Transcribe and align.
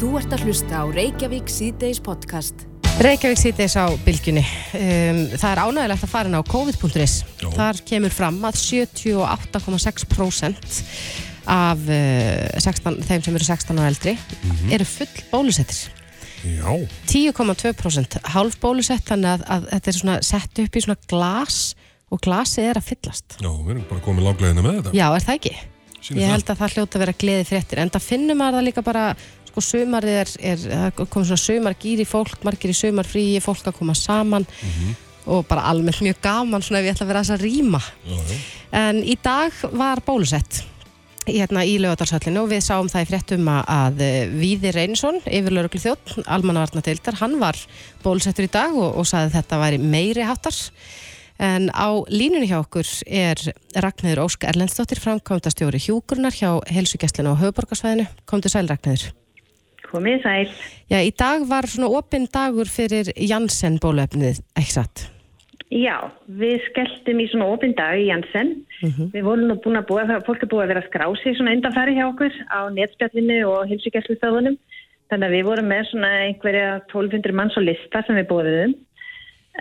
Þú 0.00 0.14
ert 0.16 0.32
að 0.32 0.46
hlusta 0.48 0.78
á 0.80 0.88
Reykjavík 0.88 1.50
síðdeis 1.52 1.98
podcast. 2.00 2.62
Reykjavík 3.04 3.36
síðdeis 3.36 3.76
á 3.76 3.92
bylgjunni. 4.00 4.40
Um, 4.72 5.28
það 5.34 5.50
er 5.50 5.60
ánægilegt 5.60 6.06
að 6.06 6.12
fara 6.14 6.24
inn 6.30 6.38
á 6.40 6.48
COVID.is. 6.48 7.16
Þar 7.42 7.76
kemur 7.90 8.08
fram 8.16 8.38
að 8.48 8.56
78,6% 8.62 10.80
af 11.52 11.76
uh, 11.84 12.48
16, 12.64 12.96
þeim 13.10 13.20
sem 13.26 13.36
eru 13.36 13.44
16 13.50 13.76
og 13.76 13.84
eldri 13.90 14.14
eru 14.72 14.86
full 14.88 15.12
bólusettir. 15.34 15.92
Já, 16.48 16.72
10,2% 17.12 18.24
hálf 18.32 18.56
bólusett 18.62 19.04
þannig 19.04 19.28
að, 19.34 19.44
að 19.52 19.68
þetta 19.74 19.92
er 19.92 19.96
svona 19.98 20.16
sett 20.24 20.56
upp 20.64 20.72
í 20.72 20.80
svona 20.86 20.96
glas 21.12 21.76
og 22.08 22.16
glasið 22.24 22.64
er 22.70 22.80
að 22.80 22.88
fyllast. 22.88 23.36
já, 23.36 23.52
við 23.52 23.76
erum 23.76 23.84
bara 23.92 24.00
komið 24.08 24.24
langlegina 24.30 24.64
með 24.64 24.80
þetta. 24.80 24.96
Já, 24.96 25.12
er 25.12 25.20
það 25.28 25.36
ekki? 25.42 25.52
Sýnir 26.00 26.24
Ég 26.24 26.30
held 26.32 26.48
að 26.48 26.56
það 26.62 26.72
hljóta 26.74 26.96
að 26.96 27.02
vera 27.04 27.20
gleði 27.20 27.44
fréttir 27.44 27.76
en 27.82 27.90
það 27.92 28.04
finnum 28.06 28.38
maður 28.40 28.56
það 28.56 28.66
líka 28.70 28.82
bara 28.84 29.02
sko 29.50 29.60
sumarið 29.66 30.16
er, 30.22 30.32
er 30.54 30.64
það 30.64 31.04
kom 31.12 31.26
svona 31.28 31.42
sumargýri 31.44 32.06
fólk, 32.08 32.38
margir 32.46 32.72
í 32.72 32.76
sumarfríi 32.80 33.42
fólk 33.44 33.66
að 33.70 33.78
koma 33.82 33.94
saman 33.98 34.46
Mhm. 34.62 34.96
og 35.30 35.46
bara 35.46 35.66
almennt 35.68 36.00
mjög 36.00 36.16
gaman 36.24 36.62
svona 36.64 36.80
ef 36.80 36.86
ég 36.88 36.94
ætla 36.96 37.04
að 37.06 37.10
vera 37.12 37.22
þess 37.22 37.36
að 37.36 37.44
rýma 37.44 37.80
en 38.72 39.02
í 39.04 39.18
dag 39.22 39.52
var 39.76 40.00
bólusett 40.06 40.62
hérna 41.26 41.62
í 41.68 41.76
lögadalshöllinu 41.78 42.40
og 42.42 42.48
við 42.50 42.64
sáum 42.64 42.88
það 42.90 43.04
í 43.04 43.08
fréttum 43.10 43.50
að, 43.52 43.60
að 43.68 44.00
Víði 44.40 44.72
Reynsson, 44.74 45.20
yfirlauruglu 45.28 45.78
þjótt 45.82 46.14
almannavarnadeildar, 46.26 47.20
hann 47.20 47.36
var 47.38 47.58
bólusettur 48.02 48.48
í 48.48 48.50
dag 48.50 48.74
og, 48.74 48.96
og 48.96 49.06
saði 49.06 49.28
að 49.28 49.36
þetta 49.38 49.60
væri 49.60 49.78
meiri 49.78 50.26
hattar 50.26 50.56
En 51.40 51.70
á 51.72 51.88
línunni 52.12 52.50
hjá 52.50 52.58
okkur 52.60 52.84
er 53.06 53.40
Ragnhildur 53.72 54.26
Ósk 54.26 54.44
Erlendsdóttir, 54.44 55.00
framkvæmdastjóri 55.00 55.80
hjúkurnar 55.80 56.36
hjá 56.36 56.50
helsugjastlinu 56.68 57.32
á 57.32 57.40
höfuborgarsvæðinu. 57.40 58.04
Komdu 58.28 58.52
sæl 58.52 58.68
Ragnhildur. 58.68 59.14
Komið 59.90 60.20
sæl. 60.22 60.50
Já, 60.90 61.00
í 61.02 61.10
dag 61.18 61.46
var 61.50 61.66
svona 61.70 61.90
opinn 61.98 62.28
dagur 62.30 62.68
fyrir 62.70 63.10
Janssen 63.16 63.80
bóluefnið, 63.82 64.38
ekki 64.58 64.74
satt? 64.76 65.08
Já, 65.70 66.10
við 66.26 66.64
skelltum 66.66 67.20
í 67.22 67.28
svona 67.30 67.46
opinn 67.54 67.76
dag 67.78 67.98
í 67.98 68.08
Janssen. 68.08 68.56
Við 68.82 69.22
vorum 69.22 69.46
nú 69.50 69.56
búin 69.62 69.78
að 69.78 69.86
búa, 69.90 70.18
fólk 70.26 70.42
er 70.42 70.50
búið 70.50 70.64
að 70.64 70.70
vera 70.72 70.82
að 70.82 70.88
skrá 70.88 71.06
sig 71.20 71.36
svona 71.38 71.54
undanfæri 71.54 71.94
hjá 71.94 72.06
okkur 72.08 72.38
á 72.50 72.60
netspjallinu 72.74 73.40
og 73.46 73.70
hilsugjastlustöðunum. 73.70 74.56
Þannig 75.10 75.26
að 75.28 75.34
við 75.36 75.46
vorum 75.46 75.70
með 75.70 75.84
svona 75.90 76.10
einhverja 76.26 76.66
1200 76.90 77.36
manns 77.38 77.58
á 77.58 77.62
lista 77.62 78.02
sem 78.06 78.18
við 78.18 78.28
búiðum. 78.30 78.74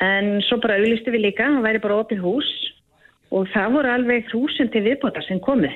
En 0.06 0.32
svo 0.46 0.58
bara 0.62 0.78
auðlistu 0.80 1.14
við 1.14 1.28
líka, 1.28 1.46
það 1.46 1.66
væri 1.66 1.84
bara 1.86 2.02
opið 2.02 2.26
hús 2.26 2.50
og 3.30 3.50
það 3.54 3.76
voru 3.78 3.94
alveg 3.94 4.30
hrúsund 4.30 4.74
til 4.74 4.86
viðbótar 4.86 5.26
sem 5.26 5.42
komið. 5.46 5.74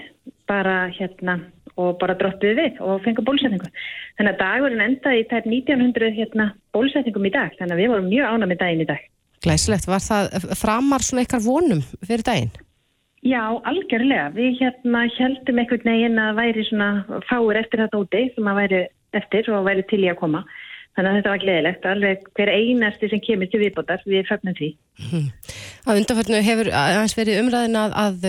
Bara 0.50 0.88
hérna 0.94 1.40
og 1.80 1.96
bara 2.02 2.18
droppuðu 2.20 2.58
við 2.60 2.82
og 2.86 3.02
fengu 3.06 3.26
bólusetningu. 3.26 3.70
Þannig 4.18 4.34
að 4.36 4.44
dagurinn 4.44 4.86
endaði 4.86 5.24
í 5.24 5.30
tæp 5.32 5.48
1900 5.50 6.14
hérna, 6.18 6.52
bólusetningum 6.76 7.30
í 7.30 7.34
dag. 7.34 7.56
Þannig 7.60 7.76
að 7.76 7.82
við 7.82 7.94
vorum 7.94 8.12
mjög 8.12 8.30
ána 8.30 8.50
með 8.50 8.62
daginn 8.62 8.86
í 8.86 8.90
dag. 8.92 9.08
Glæsilegt, 9.44 9.90
var 9.92 10.04
það 10.04 10.54
framar 10.56 11.04
svona 11.04 11.26
ykkar 11.26 11.44
vonum 11.44 11.82
fyrir 12.06 12.24
daginn? 12.24 12.54
Já, 13.24 13.44
algjörlega. 13.64 14.30
Við 14.36 14.60
hérna 14.60 15.06
heldum 15.18 15.60
einhvern 15.62 15.88
veginn 15.88 16.20
að 16.20 16.40
væri 16.42 16.66
svona 16.68 17.20
fáir 17.30 17.60
eftir 17.62 17.84
þetta 17.86 18.02
úti 18.04 18.24
sem 18.36 18.50
að 18.52 18.60
væri 18.60 18.82
eftir 19.16 19.50
og 19.54 19.68
væri 19.68 19.86
til 19.88 20.02
í 20.04 20.10
að 20.12 20.20
koma. 20.20 20.44
Þannig 20.94 21.10
að 21.10 21.16
þetta 21.18 21.32
var 21.32 21.42
gleðilegt. 21.42 21.86
Alveg 21.90 22.26
hver 22.38 22.52
einasti 22.54 23.10
sem 23.10 23.22
kemur 23.24 23.50
til 23.50 23.62
viðbótar, 23.64 24.04
við 24.06 24.28
fögnum 24.30 24.58
því. 24.60 24.70
Á 25.84 25.90
undanförnu 25.96 26.42
hefur 26.46 26.70
aðeins 26.70 27.16
verið 27.18 27.40
umræðin 27.42 27.80
að, 27.82 27.96
að 27.98 28.28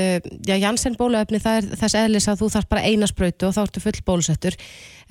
já, 0.49 0.55
Janssen 0.63 0.97
bóluefni 0.97 1.43
það 1.45 1.59
er 1.61 1.81
þess 1.83 1.99
eðlis 2.01 2.29
að 2.33 2.41
þú 2.41 2.49
þarf 2.57 2.71
bara 2.73 2.87
eina 2.89 3.09
sprautu 3.11 3.51
og 3.51 3.55
þá 3.57 3.61
ertu 3.67 3.85
full 3.85 4.01
bólusettur. 4.09 4.57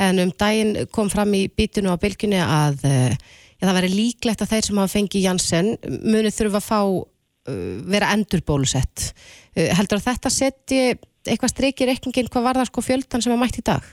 En 0.01 0.21
um 0.23 0.33
daginn 0.33 0.73
kom 0.95 1.13
fram 1.13 1.35
í 1.37 1.45
bítinu 1.53 1.93
á 1.93 2.01
bylginni 2.01 2.41
að 2.41 2.81
eh, 2.89 3.13
já, 3.13 3.67
það 3.67 3.77
væri 3.77 3.93
líklegt 3.93 4.41
að 4.41 4.55
þeir 4.55 4.67
sem 4.67 4.81
hafa 4.81 4.95
fengið 4.97 5.27
Janssen 5.27 5.73
muni 6.01 6.33
þurfa 6.33 6.61
að 6.63 6.69
fá 6.71 6.79
uh, 6.89 7.73
vera 7.93 8.13
endur 8.15 8.41
bólusett. 8.47 9.11
Heldur 9.53 10.01
að 10.01 10.07
þetta 10.09 10.33
setji 10.33 10.85
eitthvað 11.29 11.53
streiki 11.53 11.85
í 11.85 11.91
reikningin 11.91 12.31
hvað 12.33 12.47
var 12.47 12.59
það 12.59 12.71
sko 12.71 12.83
fjöldan 12.83 13.23
sem 13.23 13.35
að 13.35 13.43
mætt 13.43 13.61
í 13.61 13.63
dag? 13.69 13.85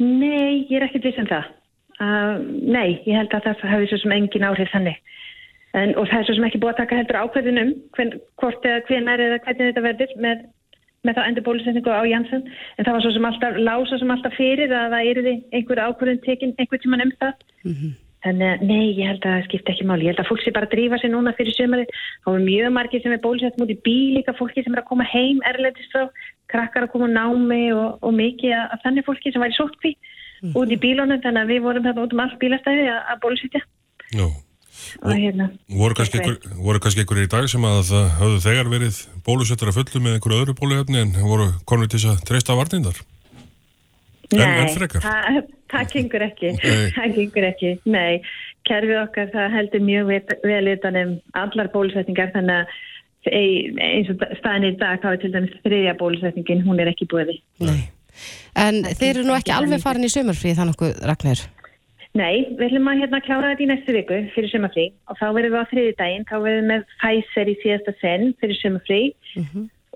Nei, 0.00 0.66
ég 0.68 0.76
er 0.78 0.86
ekkert 0.86 1.08
viss 1.08 1.20
um 1.20 1.28
það. 1.28 1.48
Uh, 2.00 2.40
nei, 2.64 3.02
ég 3.04 3.12
held 3.12 3.34
að 3.36 3.50
það 3.50 3.66
hafi 3.74 3.88
svo 3.90 3.98
sem 4.00 4.14
engin 4.16 4.46
áhrif 4.48 4.70
þannig. 4.72 4.96
En, 5.76 5.92
og 6.00 6.08
það 6.08 6.22
er 6.22 6.26
svo 6.26 6.36
sem 6.38 6.46
ekki 6.48 6.60
búið 6.62 6.72
að 6.72 6.78
taka 6.80 6.98
heldur 6.98 7.18
ákveðin 7.20 7.60
um 7.60 7.72
hvern, 7.94 8.14
hvort 8.40 8.64
eða 8.66 8.84
hvenar 8.88 9.22
eða 9.22 9.40
hvernig 9.44 9.68
þetta 9.68 9.82
verður 9.84 10.14
með, 10.24 10.44
með 11.06 11.18
þá 11.18 11.20
endur 11.26 11.44
bólusetningu 11.46 11.92
á 11.92 12.02
Janssen. 12.08 12.46
En 12.76 12.86
það 12.86 12.96
var 12.96 13.04
svo 13.04 13.12
sem 13.14 13.28
alltaf, 13.28 13.58
lása 13.68 13.98
sem 14.00 14.14
alltaf 14.14 14.38
fyrir 14.38 14.72
að 14.74 14.96
það 14.96 15.10
eru 15.10 15.34
einhver 15.58 15.82
ákveðin 15.84 16.22
tekin 16.24 16.54
einhvern 16.56 16.82
tíman 16.86 17.04
um 17.04 17.12
það. 17.20 17.44
Þannig 18.20 18.48
að 18.50 18.64
nei, 18.68 18.86
ég 18.98 19.06
held 19.08 19.22
að 19.24 19.34
það 19.36 19.44
skipta 19.46 19.72
ekki 19.72 19.84
máli. 19.88 20.04
Ég 20.04 20.12
held 20.12 20.22
að 20.24 20.28
fólk 20.28 20.42
sé 20.44 20.52
bara 20.56 20.66
að 20.68 20.74
drífa 20.74 20.98
sig 21.00 21.12
núna 21.12 21.32
fyrir 21.36 21.56
sömari. 21.56 21.86
Það 22.24 22.34
var 22.34 22.42
mjög 22.48 22.72
margir 22.76 23.02
sem 23.04 23.14
er 23.14 23.22
bólusett 23.22 23.60
mútið 23.60 23.84
bíl 23.86 24.16
líka 24.16 24.34
fólki 24.36 24.64
sem 24.64 24.74
er 24.74 24.82
að 24.82 24.90
koma 24.90 25.06
heim 25.08 25.40
erlendist 25.48 25.94
frá, 25.94 26.08
krakkar 26.52 26.84
að 26.84 26.92
koma 26.96 27.08
námi 27.08 27.70
og, 27.72 28.00
og 28.04 28.12
mikið 28.18 28.56
að, 28.58 28.66
að 28.74 28.82
þannig 28.84 29.06
fólki 29.06 29.32
sem 29.32 29.44
væri 29.44 29.56
sótkví 30.40 30.60
út 30.60 30.72
í 30.74 30.78
bílunum. 30.82 31.20
Þannig 31.24 31.42
að 31.44 31.52
við 31.54 31.60
vorum 31.66 31.84
þetta 31.88 32.04
út 32.06 32.14
um 32.16 32.22
allt 32.24 32.38
bílastæði 32.40 32.86
að, 32.90 33.18
bólusetja. 33.24 33.60
Og 35.04 35.12
hérna, 35.14 35.50
Voru 35.68 35.94
kannski, 35.94 36.18
einhver, 36.18 36.38
voru 36.56 36.80
kannski 36.82 37.02
einhverjir 37.04 37.28
í 37.28 37.30
dag 37.30 37.46
sem 37.52 37.64
að 37.68 37.80
það 37.90 38.06
höfðu 38.20 38.38
þegar 38.46 38.70
verið 38.72 39.00
bólusettar 39.26 39.70
að 39.70 39.76
fullu 39.78 40.00
með 40.02 40.16
einhverju 40.16 40.38
öðru 40.40 40.54
bóluefni 40.58 41.00
en 41.04 41.12
voru 41.20 41.48
konur 41.68 41.90
til 41.90 42.00
þess 42.00 42.10
að 42.14 42.22
treysta 42.30 42.56
varnindar? 42.58 43.00
En- 44.30 44.38
nei, 44.40 44.62
en 44.62 44.72
frekar? 44.74 45.04
það, 45.04 45.40
það 45.70 45.92
gengur 45.94 46.24
ekki. 46.26 46.52
Það 46.96 47.14
gengur 47.18 47.48
ekki, 47.50 47.72
nei. 47.90 48.22
Kerfið 48.68 48.98
okkar 49.04 49.30
það 49.34 49.54
heldur 49.56 49.84
mjög 49.84 50.10
vel- 50.46 50.72
utan 50.74 50.98
um 51.02 51.14
allar 51.44 51.70
bólusetningar 51.74 52.32
þannig 52.34 52.60
að 52.64 53.30
ei- 53.36 53.72
eins 53.84 54.10
og 54.12 54.22
staðin 54.40 54.68
í 54.70 54.74
dag 54.80 55.00
þá 55.02 55.08
er 55.12 55.22
til 55.22 55.32
dæmis 55.34 55.56
þriðja 55.64 55.96
bólusetningin, 56.00 56.64
hún 56.66 56.80
er 56.80 56.92
ekki 56.92 57.08
búið 57.10 57.36
Nei. 57.60 57.90
En 58.58 58.84
þeir 58.90 59.14
eru 59.14 59.26
nú 59.28 59.38
ekki 59.38 59.54
alveg 59.54 59.82
farin 59.82 60.06
í 60.06 60.12
sömurfrí 60.12 60.54
þannig 60.58 60.78
okkur 60.78 61.08
Ragnhildur. 61.10 61.48
Nei, 62.18 62.42
við 62.58 62.64
ætlum 62.66 62.88
að 62.90 63.04
hérna 63.04 63.20
klára 63.22 63.50
þetta 63.52 63.62
í 63.62 63.66
næstu 63.70 63.92
viku 63.94 64.16
fyrir 64.34 64.50
sömafrí 64.50 64.86
og 65.06 65.18
þá 65.20 65.26
verðum 65.36 65.52
við 65.54 65.60
á 65.62 65.70
þriði 65.70 65.92
daginn, 66.00 66.24
þá 66.26 66.36
verðum 66.42 66.56
við 66.64 66.70
með 66.72 66.88
Pfizer 66.96 67.50
í 67.50 67.54
síðasta 67.60 67.94
senn 68.00 68.32
fyrir 68.40 68.58
sömafrí 68.58 69.02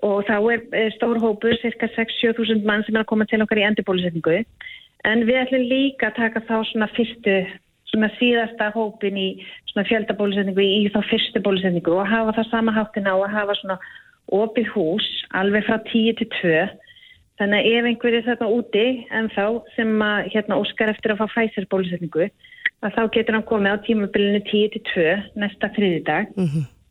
og 0.07 0.21
þá 0.29 0.35
er, 0.53 0.63
er 0.79 0.95
stór 0.95 1.19
hópur, 1.19 1.57
cirka 1.59 1.89
6-7 1.91 2.31
þúsund 2.37 2.63
mann 2.67 2.85
sem 2.87 2.95
er 2.95 3.03
að 3.03 3.09
koma 3.11 3.27
til 3.27 3.41
okkar 3.43 3.59
í 3.59 3.67
endurbólusetningu 3.67 4.37
en 5.11 5.25
við 5.27 5.41
ætlum 5.41 5.67
líka 5.67 6.07
að 6.07 6.17
taka 6.21 6.43
þá 6.47 6.55
svona 6.71 6.87
fyrstu, 6.95 7.35
svona 7.91 8.09
síðasta 8.15 8.71
hópin 8.77 9.19
í 9.19 9.27
svona 9.73 9.83
fjöldabólusetningu 9.91 10.63
í 10.63 10.87
þá 10.95 11.01
fyrstu 11.11 11.43
bólusetningu 11.43 11.99
og 11.99 12.07
hafa 12.07 12.37
það 12.39 12.51
sama 12.53 12.77
háttin 12.79 13.11
á 13.11 13.15
að 13.19 13.35
hafa 13.35 13.59
svona 13.59 13.79
opið 14.31 14.71
hús 14.71 15.11
alveg 15.35 15.67
frá 15.67 15.81
10 15.91 16.15
til 16.21 16.31
2 16.39 16.63
Þannig 17.39 17.61
að 17.61 17.77
ef 17.77 17.87
einhverju 17.89 18.21
þarna 18.25 18.51
úti 18.55 18.85
en 19.11 19.29
þá 19.33 19.45
sem 19.75 19.89
að 20.05 20.29
hérna 20.35 20.59
óskar 20.61 20.91
eftir 20.93 21.13
að 21.13 21.23
fá 21.23 21.25
Pfizer 21.33 21.67
bólusetningu 21.71 22.29
að 22.85 22.95
þá 22.95 23.01
getur 23.15 23.37
hann 23.37 23.49
komið 23.49 23.75
á 23.75 23.83
tímabilinu 23.85 24.41
10 24.47 24.71
til 24.75 24.83
2 24.93 25.05
næsta 25.41 25.71
þriðidag 25.75 26.31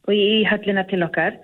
og 0.05 0.13
í, 0.13 0.21
í 0.21 0.41
höllina 0.49 0.85
til 0.91 1.03
okkar. 1.07 1.39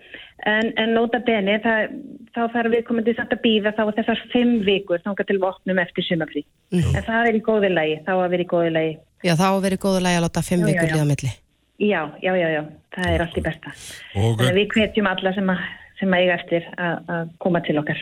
En, 0.49 0.73
en 0.81 0.95
nota 0.97 1.21
beni 1.25 1.59
þá 1.65 2.41
þarf 2.53 2.73
við 2.73 2.87
komandi 2.89 3.15
samt 3.17 3.33
að 3.37 3.43
býða 3.45 3.75
þá 3.77 3.83
þessar 3.99 4.25
5 4.33 4.57
vikur 4.69 5.03
þángar 5.05 5.29
til 5.29 5.41
vopnum 5.43 5.81
eftir 5.83 6.07
sumafrí. 6.07 6.45
En 6.73 7.05
það 7.05 7.31
er 7.31 7.39
í 7.39 7.45
góði 7.45 7.73
lagi, 7.73 8.01
þá 8.07 8.13
að 8.17 8.29
vera 8.35 8.47
í 8.47 8.51
góði 8.53 8.75
lagi. 8.77 8.99
Já, 9.21 9.37
þá 9.37 9.49
verið 9.61 9.83
góðu 9.85 10.01
lægi 10.05 10.19
að 10.21 10.25
láta 10.25 10.43
fimm 10.45 10.65
Já, 10.65 10.67
já, 10.67 10.73
vikur 10.73 10.89
já. 10.89 10.95
líða 10.97 11.09
milli. 11.11 11.33
Já, 11.81 12.01
já, 12.21 12.33
já, 12.37 12.49
já, 12.53 12.63
það 12.93 13.15
er 13.15 13.23
allt 13.25 13.37
í 13.37 13.43
besta. 13.45 13.71
Og, 14.21 14.41
að 14.45 14.57
við 14.59 14.75
hvetjum 14.75 15.07
alla 15.09 15.31
sem 15.37 15.53
að, 15.53 15.61
sem 16.01 16.17
að 16.17 16.25
eiga 16.25 16.39
eftir 16.39 16.67
að, 16.75 17.13
að 17.15 17.31
koma 17.45 17.63
til 17.67 17.77
okkar. 17.81 18.01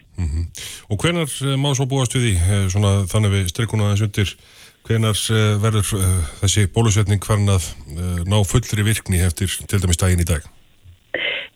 og 0.89 1.03
hvenar 1.03 1.29
eh, 1.29 1.59
má 1.61 1.69
svo 1.77 1.89
búast 1.91 2.17
við 2.17 2.29
því, 2.29 2.35
eh, 2.39 2.65
svona 2.73 2.95
þannig 3.11 3.35
við 3.35 3.51
strikuna 3.53 3.89
aðeins 3.89 4.07
undir, 4.07 4.33
hvenar 4.89 5.21
eh, 5.35 5.51
verður 5.65 5.93
þessi 6.41 6.67
bólusetning 6.75 7.25
farin 7.27 7.53
að 7.53 7.69
ná 8.29 8.39
fullri 8.49 8.87
virkni 8.87 9.23
eftir 9.25 9.53
til 9.69 9.83
dæmis 9.83 10.01
daginn 10.01 10.25
í 10.25 10.29
dag? 10.29 10.47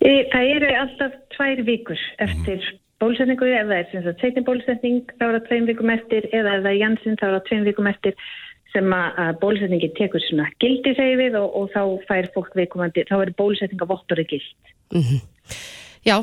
E, 0.03 0.27
Það 0.33 0.49
eru 0.57 0.71
alltaf 0.83 1.19
tvær 1.35 1.61
vikur 1.65 2.07
eftir 2.23 2.63
bólusetningu, 3.01 3.49
ef 3.49 3.67
það 3.67 3.77
er 3.77 3.91
sem 3.91 4.03
sagt 4.05 4.23
seitin 4.23 4.47
bólusetning 4.47 5.03
þá 5.17 5.25
er 5.27 5.37
það 5.37 5.45
tveim 5.49 5.69
vikum 5.69 5.91
eftir 5.93 6.27
eða 6.31 6.57
ef 6.57 6.65
það 6.65 6.71
er 6.73 6.81
Janssen 6.81 7.19
þá 7.19 7.25
er 7.27 7.35
það 7.35 7.45
tveim 7.49 7.69
vikum 7.69 7.89
eftir 7.91 8.17
sem 8.73 8.95
að, 8.95 9.19
bólusetningi 9.41 9.91
tekur 9.97 10.23
svona 10.25 10.49
gildi 10.63 10.95
segi 10.97 11.17
við 11.19 11.37
og, 11.39 11.49
og 11.59 11.69
þá 11.73 11.81
fær 12.09 12.29
fólk 12.35 12.57
viðkomandi, 12.57 13.05
þá 13.09 13.15
er 13.19 13.33
bólusetninga 13.37 13.89
vottori 13.89 14.25
gild. 14.29 14.49
Já, 16.03 16.17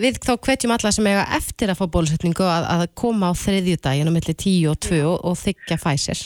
við 0.00 0.20
þá 0.24 0.36
hvetjum 0.40 0.72
alla 0.72 0.92
sem 0.94 1.08
eiga 1.10 1.24
eftir 1.36 1.68
að 1.68 1.82
fá 1.82 1.88
bólusetningu 1.92 2.46
að, 2.48 2.68
að 2.74 2.84
koma 2.96 3.28
á 3.28 3.36
þriðju 3.36 3.80
daginn 3.84 4.08
á 4.08 4.12
milli 4.14 4.34
10 4.34 4.70
og 4.70 4.78
2 4.88 5.00
og, 5.04 5.18
og 5.28 5.36
þykja 5.36 5.76
Pfizer. 5.82 6.22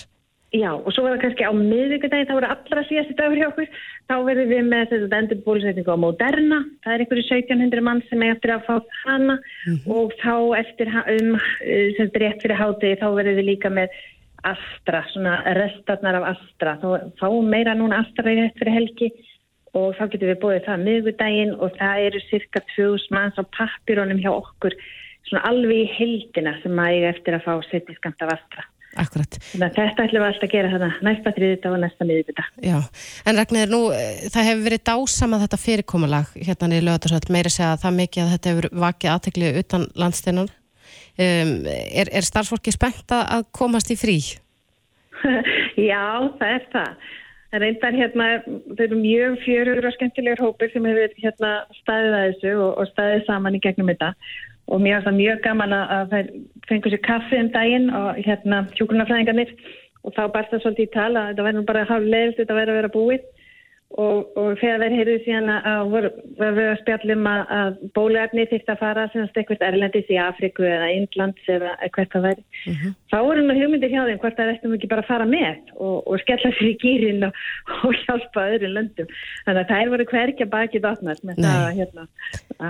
Já, 0.55 0.71
og 0.71 0.87
svo 0.94 1.03
það 1.05 1.19
kannski 1.25 1.44
á 1.44 1.53
miðvíkudagi, 1.53 2.29
þá 2.29 2.35
voru 2.37 2.49
allra 2.55 2.83
síðasti 2.87 3.17
dagur 3.19 3.41
hjá 3.41 3.49
okkur, 3.49 3.67
þá 4.06 4.15
verðum 4.29 4.53
við 4.53 4.69
með 4.71 4.85
þess 4.93 5.06
að 5.09 5.17
endur 5.19 5.41
bólusetningu 5.44 5.97
á 5.99 6.05
Moderna, 6.05 6.61
það 6.87 6.94
er 6.94 7.05
einhverju 7.05 7.25
1700 7.27 7.85
mann 7.88 8.03
sem 8.06 8.23
er 8.23 8.37
eftir 8.37 8.55
að 8.55 8.69
fá 8.69 8.77
hana. 9.03 9.37
Og 9.91 10.15
þá 10.23 10.35
eftir 10.62 10.93
um, 10.94 11.33
eh, 11.67 11.88
sem 11.99 12.06
sagt 12.06 12.21
rétt 12.23 12.47
fyrir 12.47 12.61
hátegi, 12.62 13.00
þá 13.03 13.09
verðum 13.19 13.41
við 13.43 13.50
líka 13.50 13.73
með 13.75 13.99
Astra, 14.47 15.03
svona 15.11 15.41
restarnar 15.59 16.21
af 16.21 16.29
Astra. 16.37 16.77
Þá 16.79 16.88
fáum 17.19 17.50
meira 17.50 17.75
núna 17.75 18.05
Astra 18.05 18.31
í 18.31 18.38
þetta 18.44 18.62
fyrir 18.62 18.79
helgi 18.79 19.11
og 19.76 19.96
þá 19.99 20.05
getum 20.12 20.31
við 20.31 20.38
búið 20.44 20.62
það 20.67 20.87
miðgudaginn 20.87 21.56
og 21.61 21.75
það 21.81 22.05
eru 22.06 22.23
cirka 22.31 22.62
2000 22.75 23.12
manns 23.14 23.40
á 23.40 23.44
pappirónum 23.58 24.23
hjá 24.23 24.31
okkur 24.32 24.76
svona 25.26 25.44
alveg 25.50 25.82
í 25.82 25.93
heldina 25.96 26.55
sem 26.62 26.81
að 26.81 26.96
ég 26.96 27.11
eftir 27.11 27.37
að 27.37 27.46
fá 27.46 27.52
setjaskamta 27.70 28.26
af 28.26 28.37
Astra. 28.38 28.67
Akkurat. 28.96 29.37
Þannig 29.50 29.67
að 29.67 29.75
þetta 29.76 30.05
ætlum 30.06 30.23
við 30.23 30.26
alltaf 30.31 30.46
að 30.46 30.52
gera 30.55 30.69
þarna 30.73 30.88
næsta 31.05 31.32
þriðita 31.37 31.73
og 31.73 31.81
næsta 31.82 32.06
miðvita. 32.08 32.44
Já, 32.64 32.76
en 33.28 33.40
Ragnir, 33.40 33.73
nú, 33.73 33.81
eh, 33.93 34.23
það 34.32 34.49
hefur 34.49 34.62
verið 34.70 34.84
dásama 34.88 35.40
þetta 35.43 35.58
fyrirkomulag 35.61 36.31
hérna 36.46 36.70
í 36.73 36.84
lögatarsvöld, 36.87 37.28
meiri 37.34 37.52
segja 37.52 37.75
að 37.75 37.82
það 37.84 37.99
mikið 37.99 38.23
að 38.23 38.32
þetta 38.32 38.55
hefur 38.55 38.69
vakið 38.87 39.12
aðtekli 39.12 39.52
utan 39.61 39.87
landsteinar. 40.00 40.55
Um, 41.17 41.52
er, 41.67 42.08
er 42.12 42.25
starfsfólki 42.25 42.73
spennt 42.73 43.12
að 43.17 43.46
komast 43.56 43.93
í 43.93 43.96
frí? 44.00 44.17
Já, 45.90 46.06
það 46.40 46.50
er 46.55 46.67
það. 46.73 47.12
Það 47.56 47.62
reyndar 47.62 47.94
hérna, 47.97 48.25
þau 48.76 48.82
eru 48.85 48.97
mjög 49.00 49.37
fjörugur 49.41 49.87
og 49.88 49.94
skemmtilegur 49.94 50.43
hópir 50.44 50.69
sem 50.75 50.85
hefur 50.85 51.14
hérna 51.23 51.53
staðið 51.79 52.17
að 52.17 52.25
þessu 52.26 52.50
og, 52.61 52.73
og 52.82 52.88
staðið 52.91 53.23
saman 53.25 53.56
í 53.56 53.61
gegnum 53.64 53.88
þetta. 53.88 54.11
Og 54.67 54.82
mér 54.85 54.99
finnst 54.99 55.08
það 55.08 55.17
mjög 55.23 55.41
gaman 55.47 55.73
að 55.76 56.12
það 56.12 56.29
fengur 56.69 56.93
sér 56.93 57.03
kaffi 57.06 57.38
um 57.41 57.49
daginn 57.55 57.88
og 57.97 58.20
hérna 58.26 58.58
hjókunarfræðingarnir 58.76 59.55
og 60.05 60.12
þá 60.19 60.23
barst 60.35 60.53
það 60.53 60.62
svolítið 60.67 60.85
í 60.85 60.93
tala 60.99 61.23
að 61.23 61.31
þetta 61.32 61.47
verður 61.49 61.67
bara 61.73 61.87
hálf 61.88 62.11
leiðist 62.12 62.43
þetta 62.43 62.58
verður 62.61 62.75
að 62.75 62.81
vera 62.82 62.94
búið 62.99 63.25
og, 63.94 64.33
og 64.37 64.56
þegar 64.61 64.83
þeir 64.83 64.94
heyrðu 64.99 65.17
síðan 65.25 65.50
að 65.55 65.91
voru 65.93 66.11
við 66.37 66.67
að 66.67 66.81
spjallum 66.81 67.29
að, 67.31 67.43
að 67.56 67.77
bóluefni 67.94 68.47
þýrt 68.50 68.73
að 68.73 68.81
fara 68.81 69.05
semst 69.12 69.38
eitthvað 69.38 69.65
erlendis 69.69 70.11
í 70.11 70.19
Afriku 70.21 70.67
eða 70.67 70.91
Indlands 70.97 71.50
eða 71.53 71.77
eitthvað 71.85 72.11
það 72.12 72.27
væri 72.27 72.43
mm 72.43 72.75
-hmm. 72.75 72.97
þá 73.12 73.17
voru 73.29 73.44
nú 73.47 73.56
hugmyndir 73.56 73.94
hjá 73.94 74.03
þeim 74.09 74.21
hvort 74.25 74.37
það 74.41 74.53
ættum 74.56 74.77
ekki 74.77 74.91
bara 74.91 75.05
að 75.06 75.11
fara 75.12 75.29
með 75.31 75.73
og, 75.77 75.97
og 76.03 76.21
skella 76.25 76.53
sér 76.59 76.71
í 76.73 76.77
gýrin 76.83 77.29
og, 77.29 77.41
og 77.87 77.94
hjálpa 78.03 78.47
öðru 78.56 78.73
löndum. 78.75 79.09
Þannig 79.47 79.62
að 79.62 79.81
er 79.81 79.94
voru 79.94 80.09
hverja 80.12 80.50
baki 80.50 80.83
dotnast 80.83 81.25
með 81.25 81.41
Nei. 81.41 81.47
það 81.47 81.62
að 81.62 81.77
hérna, 81.81 82.06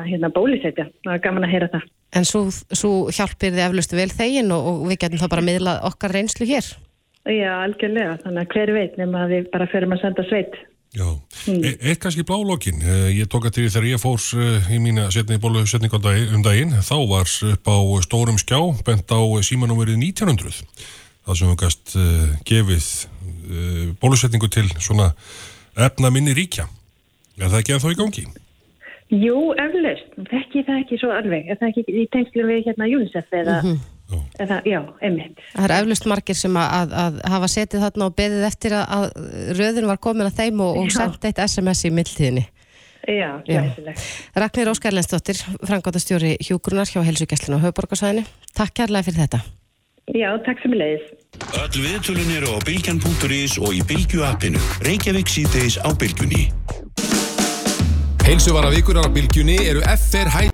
hérna 0.07 0.33
bólusetja. 0.37 0.89
Það 1.03 1.15
er 1.15 1.25
gaman 1.25 1.49
að 1.49 1.55
heyra 1.57 1.73
það. 1.73 1.91
En 2.17 2.25
svo, 2.25 2.47
svo 2.53 2.93
hjálpir 3.11 3.57
þið 3.57 3.67
eflustu 3.67 3.97
vel 3.97 4.13
þegin 4.13 4.53
og 4.53 4.87
við 4.87 5.01
getum 5.03 5.21
þá 5.21 5.29
bara 5.33 5.43
að 5.43 5.49
miðla 5.51 5.79
okkar 5.89 6.15
reynslu 6.15 6.47
hér. 6.47 6.69
Já, 7.27 7.51
algjörlega, 7.65 8.19
þannig 8.23 8.45
að 8.45 8.53
hver 8.55 8.71
veit 8.77 8.97
nema 9.01 9.25
að 9.25 9.33
við 9.35 9.47
bara 9.51 9.67
ferum 9.67 9.95
að 9.97 10.03
senda 10.05 10.23
sveit 10.29 10.55
Já, 10.95 11.09
mm. 11.47 11.65
E, 11.65 11.73
eitt 11.91 12.01
kannski 12.01 12.25
blálokkin, 12.25 12.79
eh, 12.81 13.19
ég 13.19 13.29
tók 13.29 13.49
að 13.49 13.59
til 13.59 13.67
þegar 13.69 13.89
ég 13.91 14.01
fór 14.01 14.23
eh, 14.39 14.69
í 14.73 14.79
mína 14.81 15.09
setning 15.11 15.93
um 15.93 16.43
daginn, 16.45 16.73
þá 16.81 16.97
var 17.11 17.27
upp 17.27 17.69
á 17.69 17.79
stórum 18.07 18.39
skjá, 18.41 18.61
bent 18.87 19.11
á 19.13 19.21
símanúmerið 19.45 19.99
1900, 19.99 20.63
það 21.27 21.37
sem 21.37 21.51
við 21.51 21.61
gæst 21.61 21.97
uh, 21.99 22.33
gefið 22.47 22.87
uh, 23.51 23.85
bólusetningu 24.01 24.49
til 24.49 24.69
svona 24.79 25.11
efna 25.77 26.11
minni 26.15 26.33
ríkja. 26.33 26.69
Er 27.37 27.51
það 27.51 27.59
ekki 27.61 27.75
að 27.75 27.83
þá 27.83 27.91
í 27.91 27.99
gangi? 28.01 28.25
Jú, 29.11 29.41
eflaust, 29.59 30.15
þekki 30.31 30.65
það 30.65 30.81
ekki 30.81 31.01
svo 31.03 31.11
alveg, 31.13 31.51
er 31.51 31.59
það 31.61 31.75
ekki 31.75 31.99
í 31.99 32.07
tengslu 32.15 32.47
við 32.47 32.71
hérna 32.71 32.89
UNICEF 32.89 33.37
eða... 33.43 33.59
Mm 33.61 33.69
-hmm. 33.75 33.85
Eða, 34.39 34.61
já, 34.69 34.81
einmitt. 35.03 35.41
Það 35.55 35.65
er 35.67 35.75
eflust 35.81 36.07
margir 36.07 36.39
sem 36.39 36.59
að, 36.61 36.75
að, 36.77 36.93
að 37.03 37.17
hafa 37.33 37.49
setið 37.51 37.87
þarna 37.87 38.07
og 38.07 38.19
beðið 38.21 38.45
eftir 38.47 38.77
að, 38.79 38.85
að 38.97 39.57
röðin 39.59 39.89
var 39.91 40.03
komin 40.03 40.29
að 40.29 40.39
þeim 40.43 40.63
og, 40.63 40.79
og 40.83 40.93
sendt 40.95 41.27
eitt 41.27 41.43
SMS 41.43 41.87
í 41.89 41.93
mildtíðinni. 41.97 42.47
Já, 43.07 43.39
slæsilegt. 43.47 44.07
Ragnir 44.35 44.71
Óskarlensdóttir, 44.73 45.39
frangotastjóri 45.63 46.35
Hjúgrunar 46.43 46.91
hjá 46.91 47.05
Helsugjastlinu 47.07 47.61
og 47.61 47.67
Hauðborgarsvæðinu. 47.67 48.27
Takk 48.57 48.75
kærlega 48.81 49.07
fyrir 49.07 49.23
þetta. 49.27 49.43
Já, 50.15 50.29
takk 50.47 50.63
sem 50.63 50.75
leiðis. 50.75 51.07
Öll 51.59 51.83
viðtölun 51.83 52.35
eru 52.39 52.55
á 52.55 52.59
bilgjan.is 52.67 53.57
og 53.63 53.75
í 53.75 53.83
Bilgju 53.87 54.27
appinu. 54.27 54.63
Reykjavík 54.87 55.31
síðdeis 55.31 55.79
á 55.83 55.91
Bilgjunni. 55.99 56.47
Heilsuvara 58.27 58.71
vikunar 58.75 59.07
á 59.07 59.11
Bilgjunni 59.11 59.59
eru 59.71 59.83
FR 59.87 60.31
Hæ... 60.35 60.47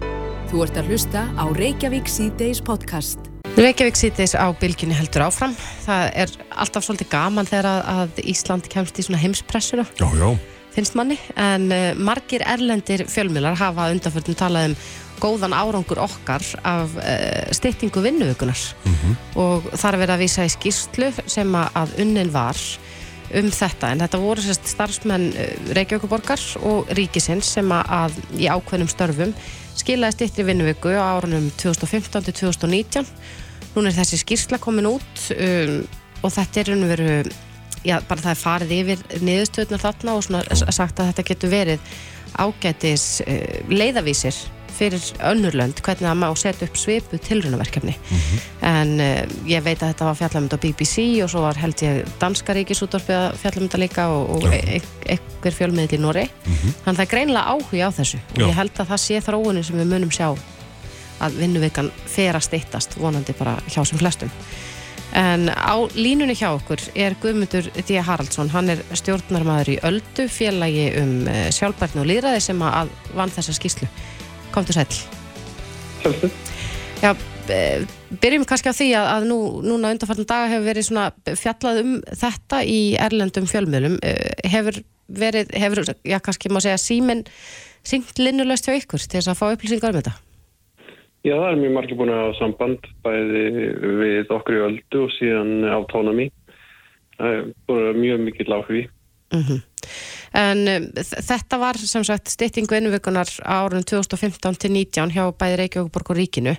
Þú 0.53 0.65
ert 0.67 0.81
að 0.81 0.93
hlusta 0.93 1.29
á 1.33 1.45
Reykjavík 1.57 2.09
C-Days 2.09 2.61
podcast. 2.61 3.32
Reykjavík 3.53 3.99
C-Days 4.01 4.33
á 4.33 4.49
bylginni 4.57 4.97
heldur 4.97 5.27
áfram. 5.27 5.53
Það 5.85 6.07
er 6.23 6.31
alltaf 6.63 6.87
svolítið 6.87 7.11
gaman 7.13 7.49
þegar 7.49 7.85
að 7.85 8.21
Ísland 8.25 8.65
kemst 8.73 8.97
í 8.97 9.05
svona 9.05 9.21
heimspressuna. 9.21 9.85
Já, 10.01 10.07
já. 10.17 10.31
Finnst 10.73 10.97
manni. 10.97 11.19
En 11.37 11.67
uh, 11.69 11.91
margir 12.01 12.41
erlendir 12.49 13.05
fjölmilar 13.13 13.59
hafa 13.61 13.91
undanförnum 13.93 14.39
talað 14.41 14.71
um 14.71 14.77
góðan 15.21 15.53
árangur 15.53 16.01
okkar 16.01 16.47
af 16.65 16.97
uh, 16.97 17.53
styttingu 17.53 18.01
vinnuvíkunar. 18.01 18.63
Mm 18.87 18.95
-hmm. 18.95 19.21
Og 19.37 19.69
þar 19.77 19.95
er 19.95 20.01
verið 20.01 20.15
að 20.17 20.25
vísa 20.25 20.49
í 20.49 20.55
skýrslu 20.57 21.13
sem 21.27 21.55
að 21.55 21.93
unnin 22.01 22.33
var 22.33 22.57
um 23.37 23.51
þetta. 23.51 23.93
En 23.93 24.01
þetta 24.01 24.19
voru 24.19 24.41
sérst 24.41 24.65
starfsmenn 24.67 25.29
uh, 25.29 25.75
Reykjavíkuborgar 25.77 26.41
og 26.63 26.89
ríkisins 26.89 27.53
sem 27.53 27.69
að 27.69 28.17
í 28.33 28.49
ákveðnum 28.49 28.89
störfum 28.89 29.37
skilaði 29.77 30.13
stittri 30.13 30.45
vinnuviku 30.45 30.89
á 30.93 31.17
árunum 31.17 31.51
2015 31.61 33.07
til 33.73 33.81
2019 33.81 33.83
núna 33.83 33.89
er 33.89 33.97
þessi 33.97 34.21
skýrsla 34.21 34.61
komin 34.61 34.89
út 34.91 35.27
um, 35.37 35.77
og 36.23 36.33
þetta 36.33 36.63
er 36.63 36.73
veru, 36.93 37.13
já, 37.85 37.99
bara 38.09 38.21
það 38.21 38.33
er 38.33 38.41
farið 38.41 38.75
yfir 38.79 39.05
niðurstöðnar 39.25 39.83
þarna 39.83 40.17
og 40.17 40.27
svona 40.27 40.73
sagt 40.73 41.01
að 41.01 41.13
þetta 41.13 41.29
getur 41.31 41.53
verið 41.53 41.95
ágætis 42.41 43.07
uh, 43.27 43.63
leiðavísir 43.73 44.37
fyrir 44.73 45.03
önnurlönd 45.29 45.83
hvernig 45.85 46.07
það 46.09 46.21
má 46.21 46.29
setja 46.41 46.67
upp 46.69 46.79
svipu 46.81 47.19
tilrunaverkefni 47.21 47.93
mm 47.93 48.21
-hmm. 48.21 48.47
en 48.69 48.93
uh, 49.01 49.49
ég 49.49 49.65
veit 49.65 49.83
að 49.83 49.93
þetta 49.93 50.09
var 50.09 50.17
fjallamönda 50.21 50.57
BBC 50.57 51.23
og 51.25 51.31
svo 51.31 51.43
var 51.45 51.61
held 51.61 51.83
ég 51.83 52.07
danska 52.21 52.55
ríkisúttorfi 52.57 53.13
að 53.13 53.37
fjallamönda 53.43 53.79
líka 53.79 54.09
og, 54.09 54.31
og 54.37 54.49
e 54.53 54.81
einhver 55.07 55.53
fjölmiðl 55.53 55.97
í 55.97 56.01
Nóri 56.01 56.25
mm 56.25 56.53
-hmm. 56.53 56.73
þannig 56.85 56.93
að 56.93 56.97
það 56.97 57.07
er 57.07 57.15
greinlega 57.15 57.49
áhuga 57.53 57.89
á 57.89 57.91
þessu 57.93 58.19
Já. 58.19 58.43
og 58.43 58.49
ég 58.49 58.55
held 58.55 58.81
að 58.81 58.89
það 58.89 59.01
sé 59.07 59.21
þróunin 59.21 59.65
sem 59.65 59.77
við 59.77 59.93
munum 59.93 60.11
sjá 60.11 60.37
að 61.23 61.41
vinnuvikan 61.41 61.91
fer 62.07 62.37
að 62.37 62.47
steittast 62.49 62.99
vonandi 63.01 63.35
bara 63.39 63.57
hjá 63.71 63.83
sem 63.87 64.01
flestum 64.01 64.33
En 65.13 65.51
á 65.53 65.77
línunni 65.93 66.33
hjá 66.33 66.55
okkur 66.55 66.81
er 66.97 67.15
Guðmundur 67.21 67.67
D. 67.77 67.99
Haraldsson, 68.01 68.49
hann 68.53 68.73
er 68.73 68.81
stjórnarmæður 68.97 69.71
í 69.75 69.81
Öldu, 69.85 70.25
félagi 70.33 70.87
um 71.03 71.27
eh, 71.29 71.51
sjálfbærtni 71.53 72.01
og 72.01 72.09
líðræði 72.09 72.41
sem 72.47 72.65
að 72.65 72.93
vann 73.13 73.33
þessa 73.33 73.53
skýslu. 73.59 73.89
Komdu 74.55 74.73
sæl. 74.73 74.87
Sjálfsög. 76.01 76.33
Já, 77.03 77.13
byrjum 78.23 78.49
kannski 78.49 78.73
á 78.73 78.79
því 78.79 78.89
að, 78.97 79.11
að 79.19 79.29
nú, 79.29 79.39
núna 79.67 79.93
undanfartan 79.93 80.31
daga 80.33 80.49
hefur 80.55 80.69
verið 80.71 80.89
svona 80.89 81.07
fjallað 81.29 81.83
um 81.83 81.95
þetta 82.23 82.65
í 82.65 82.81
erlendum 83.05 83.53
fjölmiðlum. 83.53 84.01
Eh, 84.01 84.49
hefur 84.55 84.81
verið, 85.13 85.53
hefur, 85.61 85.85
já 86.09 86.23
kannski 86.25 86.49
má 86.49 86.63
segja 86.65 86.81
síminn 86.81 87.27
syngt 87.85 88.17
linnulöst 88.17 88.65
hjá 88.65 88.79
ykkur 88.79 89.03
til 89.03 89.19
þess 89.19 89.35
að 89.35 89.43
fá 89.43 89.51
upplýsingar 89.51 89.93
um 89.93 90.01
þetta? 90.01 90.17
Já, 91.23 91.37
það 91.37 91.51
er 91.51 91.61
mjög 91.63 91.75
margir 91.77 91.99
búin 91.99 92.15
að 92.15 92.23
hafa 92.23 92.39
samband 92.41 92.89
bæði 93.05 93.43
við 94.01 94.33
okkur 94.35 94.57
í 94.57 94.65
öldu 94.69 95.05
og 95.05 95.13
síðan 95.19 95.53
á 95.71 95.79
tónami. 95.93 96.31
Það 97.19 97.37
er 97.37 97.45
búin 97.69 98.03
mjög 98.03 98.25
mikill 98.27 98.57
áhugi. 98.59 98.89
Mhm. 99.33 99.61
Mm 99.61 99.69
En 100.33 100.65
um, 100.65 100.85
þetta 100.97 101.59
var 101.61 101.77
sem 101.81 102.05
sagt 102.07 102.33
styttingu 102.33 102.77
innvökunar 102.79 103.29
árunum 103.45 103.85
2015 103.85 104.61
til 104.63 104.73
19 104.73 105.13
hjá 105.13 105.27
bæði 105.37 105.59
Reykjavík 105.61 105.99
og 106.01 106.17
Ríkinu 106.17 106.55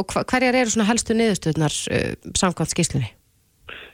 og 0.00 0.14
hverjar 0.16 0.56
eru 0.56 0.72
svona 0.72 0.88
helstu 0.88 1.16
niðurstöðnar 1.18 1.74
uh, 1.92 2.14
samkvæmt 2.32 2.72
skýslunni? 2.72 3.10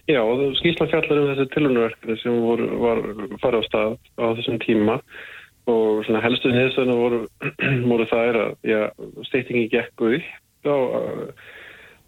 Já, 0.06 0.22
skýslan 0.60 0.92
fjallar 0.92 1.18
um 1.18 1.32
þessi 1.32 1.48
tilunverkni 1.56 2.18
sem 2.20 2.36
voru, 2.38 2.68
var 2.78 3.02
farið 3.42 3.66
á 3.66 3.66
stað 3.66 3.96
á 4.22 4.26
þessum 4.38 4.60
tíma 4.62 5.00
og 5.00 5.35
svona 5.66 6.22
helstu 6.22 6.50
niðurstöðnar 6.52 7.00
voru, 7.00 7.20
voru 7.90 8.08
er 8.20 8.40
að 8.42 8.52
já, 8.66 8.80
styttingi 9.28 9.68
gekk 9.72 10.06
upp 10.08 10.68
á, 10.70 10.78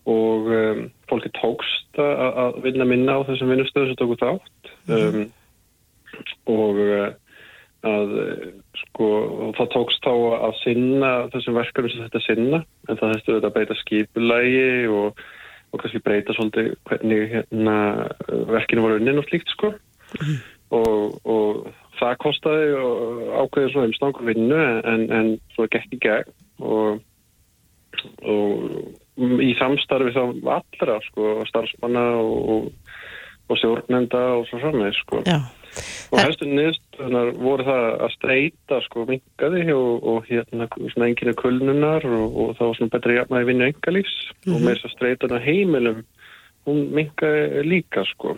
og 0.08 0.50
um, 0.54 0.84
fólki 1.10 1.30
tókst 1.36 2.00
að, 2.00 2.28
að 2.44 2.60
vinna 2.64 2.86
minna 2.88 3.18
á 3.18 3.26
þessum 3.28 3.50
vinnustöðu 3.52 3.90
sem 3.90 3.98
tóku 4.00 4.16
þátt. 4.22 4.70
Um, 4.88 5.26
og 6.48 6.78
eh, 6.80 7.10
að 7.86 8.14
sko 8.80 9.08
það 9.54 9.72
tókst 9.74 10.06
þá 10.06 10.14
að 10.48 10.54
sinna 10.64 11.10
þessum 11.34 11.58
verkefni 11.58 11.92
sem 11.92 12.06
þetta 12.06 12.22
sinna 12.24 12.62
en 12.88 12.98
það 12.98 13.12
hefstu 13.12 13.34
auðvitað 13.34 13.50
að 13.50 13.58
beita 13.58 13.76
skipulægi 13.82 14.70
og, 14.90 15.20
og 15.70 15.82
kannski 15.82 16.02
breyta 16.02 16.34
svolítið 16.34 16.72
hvernig 16.90 17.26
hérna, 17.34 17.76
verkinu 18.50 18.86
voru 18.86 18.98
unnin 18.98 19.22
og 19.22 19.28
slíkt 19.28 19.52
sko 19.54 19.70
mm. 19.70 20.40
Og, 20.74 21.18
og 21.24 21.68
það 21.98 22.16
kostiði 22.24 22.80
ákveðið 23.42 23.72
svo 23.72 23.84
heimstangur 23.84 24.28
vinnu 24.28 24.64
en, 24.92 25.06
en 25.10 25.30
svo 25.54 25.68
gekk 25.72 25.94
í 25.96 26.00
gegn 26.02 26.34
og, 26.58 27.00
og 28.22 29.42
í 29.42 29.52
samstarfi 29.58 30.14
þá 30.14 30.22
allra 30.58 30.98
sko 31.08 31.38
starfsmanna 31.48 32.04
og 32.18 33.56
stjórnenda 33.56 34.24
og 34.38 34.44
svo 34.50 34.60
frammeð 34.62 34.92
sko 35.00 35.22
og 36.08 36.20
helstu 36.20 36.46
niðurst 36.48 37.00
voru 37.38 37.64
það 37.66 37.86
að 38.04 38.12
streyta 38.16 38.78
sko 38.86 39.04
mingaði 39.08 39.64
og, 39.74 40.06
og 40.10 40.28
hérna 40.28 40.68
svona 40.74 41.10
enginu 41.10 41.34
kulnunar 41.38 42.06
og, 42.08 42.26
og 42.28 42.54
það 42.58 42.70
var 42.70 42.78
svona 42.78 42.94
betri 42.94 43.18
jafnæði 43.18 43.50
vinnu 43.50 43.68
engalífs 43.68 44.16
mm 44.18 44.32
-hmm. 44.34 44.54
og 44.54 44.60
mhm. 44.60 44.64
með 44.64 44.74
þess 44.74 44.88
að 44.88 44.96
streyta 44.96 45.40
heimilum 45.44 46.04
hún 46.66 46.88
minkaði 46.92 47.64
líka 47.64 48.04
sko. 48.12 48.36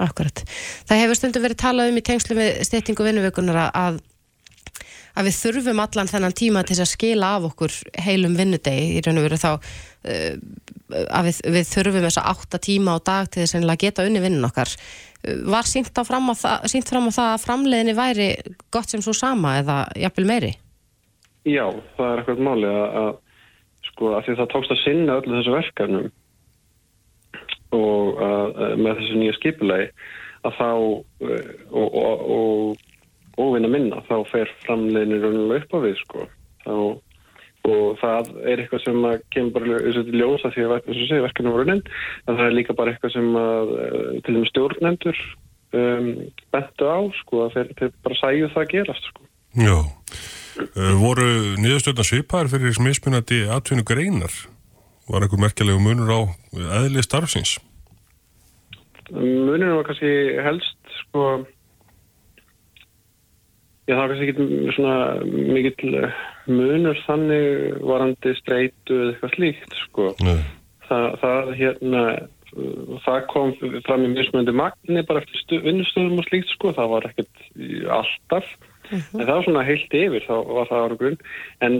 Akkurat. 0.00 0.44
Það 0.88 1.02
hefur 1.02 1.18
stundum 1.18 1.44
verið 1.44 1.60
talað 1.60 1.90
um 1.90 2.00
í 2.00 2.04
tengslu 2.06 2.38
með 2.38 2.62
styttingu 2.68 3.04
vinnuvökunar 3.04 3.68
að 3.68 4.00
að 5.18 5.26
við 5.26 5.36
þurfum 5.40 5.80
allan 5.82 6.08
þennan 6.10 6.34
tíma 6.38 6.62
til 6.66 6.76
að 6.78 6.92
skila 6.92 7.34
af 7.36 7.48
okkur 7.50 7.74
heilum 8.04 8.36
vinnudegi 8.38 8.96
í 8.96 9.00
raun 9.04 9.18
og 9.18 9.26
veru 9.26 9.38
þá 9.40 9.48
uh, 9.50 10.34
að 11.10 11.28
við, 11.28 11.40
við 11.56 11.70
þurfum 11.72 12.06
þessa 12.06 12.26
átta 12.30 12.60
tíma 12.62 12.94
á 12.94 12.98
dag 13.10 13.30
til 13.30 13.42
þess 13.42 13.58
að 13.58 13.80
geta 13.82 14.06
unni 14.06 14.22
vinnin 14.22 14.46
okkar 14.46 14.70
var 15.50 15.68
sínt 15.68 15.92
fram 15.92 16.30
á 16.32 16.34
það, 16.34 16.70
það 16.70 17.26
að 17.26 17.42
framleiðinni 17.44 17.96
væri 17.98 18.28
gott 18.72 18.92
sem 18.92 19.02
svo 19.04 19.12
sama 19.16 19.58
eða 19.60 19.82
jafnvel 19.98 20.26
meiri? 20.30 20.54
Já, 21.48 21.66
það 21.96 22.06
er 22.06 22.22
eitthvað 22.22 22.46
máli 22.46 22.70
að, 22.70 22.96
að 23.02 23.10
sko 23.90 24.14
að 24.16 24.24
því 24.26 24.38
það 24.38 24.50
tókst 24.54 24.74
að 24.74 24.82
sinna 24.84 25.18
öllu 25.20 25.36
þessu 25.36 25.54
verkefnum 25.56 26.08
og 27.76 28.22
að, 28.24 28.58
með 28.80 29.00
þessu 29.00 29.18
nýja 29.20 29.36
skipulegi 29.38 29.90
að 30.48 30.56
þá 30.56 30.70
uh, 30.70 31.52
og, 31.70 31.98
og, 32.00 32.24
og 32.36 32.88
óvinna 33.40 33.70
minna 33.70 34.02
þá 34.08 34.16
fer 34.30 34.50
framleginir 34.64 35.22
raunilega 35.24 35.64
upp 35.64 35.76
á 35.76 35.78
við 35.84 35.96
sko. 36.00 36.26
Þá, 36.64 36.74
og 37.70 38.00
það 38.00 38.30
er 38.48 38.62
eitthvað 38.62 38.82
sem 38.86 39.06
að 39.06 39.22
kemur 39.34 39.54
bara 39.56 39.80
ljósa 40.16 40.50
því 40.54 40.66
að 40.66 40.74
verkefni 41.26 41.52
voru 41.52 41.66
unnin 41.66 41.82
en 41.84 42.38
það 42.38 42.46
er 42.46 42.56
líka 42.56 42.76
bara 42.76 42.94
eitthvað 42.94 43.14
sem 43.16 43.30
að 43.36 43.72
eh, 43.84 44.12
til 44.24 44.34
og 44.34 44.38
með 44.38 44.50
stjórnendur 44.50 45.20
um, 45.76 46.08
bentu 46.54 46.88
á 46.88 47.00
sko 47.20 47.42
að 47.46 47.58
þeir 47.58 47.92
bara 48.06 48.20
sæju 48.20 48.48
það 48.54 48.62
að 48.64 48.72
gerast 48.72 49.10
sko. 49.10 49.28
Já, 49.60 49.76
uh, 49.76 50.94
voru 51.02 51.28
niðurstöðna 51.60 52.06
svipaðar 52.06 52.52
fyrir 52.54 52.76
smismunandi 52.78 53.42
atvinnu 53.52 53.84
greinar? 53.84 54.40
Var 55.10 55.24
eitthvað 55.26 55.42
merkjulegu 55.42 55.80
munur 55.82 56.10
á 56.14 56.20
eðli 56.80 57.02
starfsins? 57.02 57.56
Munur 59.10 59.80
var 59.80 59.88
kannski 59.88 60.12
helst 60.44 60.78
sko 61.00 61.40
það 63.90 64.02
er 64.02 64.12
kannski 64.12 64.28
ekki 64.30 64.74
svona 64.76 64.96
mikill 65.54 65.94
eh, 66.00 66.18
munur 66.50 66.98
þannig 67.06 67.78
varandi 67.86 68.34
streitu 68.38 68.96
eða 68.96 69.12
eitthvað 69.12 69.36
slíkt, 69.36 69.78
sko. 69.84 70.08
Þa, 70.88 70.98
það, 71.22 71.52
hérna, 71.58 72.02
það 73.06 73.20
kom 73.30 73.54
fram 73.86 74.06
í 74.06 74.12
mismöndi 74.14 74.54
magni 74.56 75.04
bara 75.06 75.22
eftir 75.24 75.64
vinnustöðum 75.66 76.20
og 76.22 76.28
slíkt, 76.28 76.52
sko. 76.56 76.74
Það 76.76 76.92
var 76.94 77.08
ekkert 77.10 77.46
alltaf. 78.00 78.50
Uh 78.90 78.96
mhm. 78.96 79.00
-huh. 79.00 79.20
En 79.20 79.26
það 79.26 79.34
var 79.36 79.44
svona 79.44 79.66
heilt 79.68 79.94
yfir, 79.94 80.24
þá 80.26 80.36
var 80.50 80.70
það 80.70 80.84
ára 80.84 81.00
grunn. 81.00 81.18
En 81.60 81.74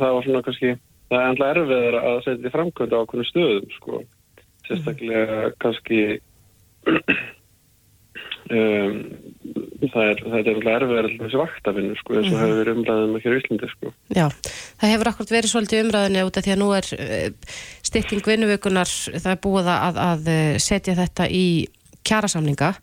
það 0.00 0.14
var 0.14 0.24
svona 0.24 0.42
kannski, 0.42 0.76
það 1.10 1.18
er 1.20 1.28
endla 1.32 1.50
erfiðar 1.54 1.98
að 2.00 2.22
setja 2.26 2.54
framkvönda 2.54 2.98
á 2.98 3.02
okkur 3.04 3.28
stöðum, 3.28 3.68
sko. 3.76 4.02
Sérstaklega 4.68 5.26
-huh. 5.26 5.52
kannski 5.62 6.00
um, 8.54 8.94
það 9.90 10.04
er, 10.04 10.22
er 10.38 10.48
erfið 10.76 11.00
að 11.00 11.10
þessi 11.24 11.40
vaktafinu 11.40 11.98
sko 11.98 12.16
eins 12.16 12.30
og 12.30 12.34
mm. 12.34 12.40
hefur 12.42 12.60
verið 12.60 12.78
umræðin 12.78 13.12
með 13.14 13.26
hér 13.26 13.36
í 13.36 13.40
Íslandi 13.40 13.70
sko. 13.72 13.92
Já, 14.16 14.26
það 14.80 14.94
hefur 14.94 15.10
akkurat 15.10 15.34
verið 15.34 15.52
svolítið 15.52 15.84
umræðinu 15.84 16.24
út 16.28 16.38
af 16.38 16.46
því 16.46 16.54
að 16.54 16.62
nú 16.62 16.70
er 16.78 16.90
uh, 16.96 17.28
stytting 17.90 18.26
vinnuvökunar, 18.26 18.96
það 19.16 19.30
er 19.34 19.44
búið 19.46 19.70
að, 19.74 20.00
að 20.06 20.32
eh, 20.34 20.56
setja 20.62 20.96
þetta 20.98 21.28
í 21.30 21.46
kjærasamlinga 22.06 22.74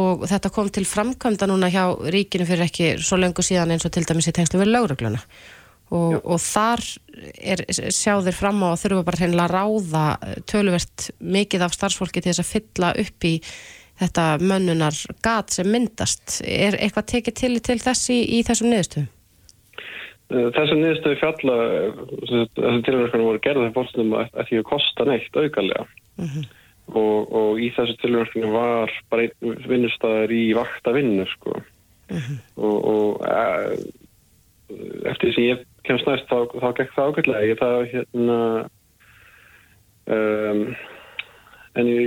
og 0.00 0.26
þetta 0.30 0.52
kom 0.54 0.68
til 0.70 0.84
framkvæmda 0.86 1.48
núna 1.50 1.70
hjá 1.72 1.84
ríkinu 2.14 2.46
fyrir 2.46 2.68
ekki 2.68 2.92
svo 3.02 3.18
löngu 3.18 3.42
síðan 3.42 3.74
eins 3.74 3.86
og 3.86 3.94
til 3.94 4.04
dæmis 4.06 4.28
í 4.30 4.34
tengslu 4.36 4.60
við 4.60 4.70
laurugluna 4.74 5.22
og, 5.90 6.16
og 6.22 6.38
þar 6.42 6.82
er, 7.34 7.64
sjáðir 7.90 8.36
fram 8.36 8.62
á 8.62 8.70
að 8.70 8.80
þurfa 8.84 9.06
bara 9.08 9.20
hreinlega 9.20 9.46
að 9.48 9.54
ráða 9.56 10.04
töluvert 10.50 11.10
mikið 11.18 11.66
af 11.66 11.74
starfsfólki 11.74 12.22
til 12.22 12.30
þess 12.30 12.44
að 12.44 12.52
fylla 12.54 12.92
upp 13.02 13.26
í 13.26 13.34
þetta 14.00 14.26
mönnunar 14.40 14.96
gat 15.24 15.52
sem 15.52 15.68
myndast. 15.68 16.40
Er 16.46 16.78
eitthvað 16.78 17.10
tekið 17.14 17.40
til 17.42 17.56
til 17.64 17.80
þessi 17.82 18.20
í 18.38 18.44
þessum 18.46 18.70
niðurstöðum? 18.70 19.10
Eh, 20.30 20.46
þessum 20.54 20.78
niðurstöðu 20.78 21.18
fjalla 21.18 21.58
þessu 22.22 22.44
tilverkanu 22.86 23.26
voru 23.26 23.42
gerðið 23.42 23.74
fólkstum 23.74 24.14
að 24.14 24.42
því 24.46 24.60
að 24.60 24.68
kosta 24.68 25.06
neitt 25.08 25.34
augalega 25.34 25.86
mhm. 26.20 26.28
-huh. 26.30 26.44
og, 26.94 27.32
og 27.40 27.58
í 27.58 27.72
þessu 27.74 27.96
tilverkanu 27.98 28.52
var 28.54 28.94
bara 29.10 29.26
einn 29.26 29.66
vinnustæðar 29.66 30.30
í 30.30 30.44
vakta 30.54 30.94
vinnu 30.94 31.26
sko 31.34 31.56
mhm. 31.58 32.20
-huh. 32.22 32.38
og, 32.62 32.78
og 32.94 33.26
eftir 35.10 35.26
því 35.28 35.34
sem 35.34 35.48
ég 35.48 35.66
kemst 35.86 36.06
næst 36.08 36.30
þá, 36.30 36.38
þá 36.60 36.68
gekk 36.78 36.94
það 36.96 37.10
ágætlega 37.10 37.48
ég 37.48 37.60
það 37.60 37.84
hérna 37.94 38.38
um, 40.10 40.62
en 41.78 41.90
í 41.90 41.98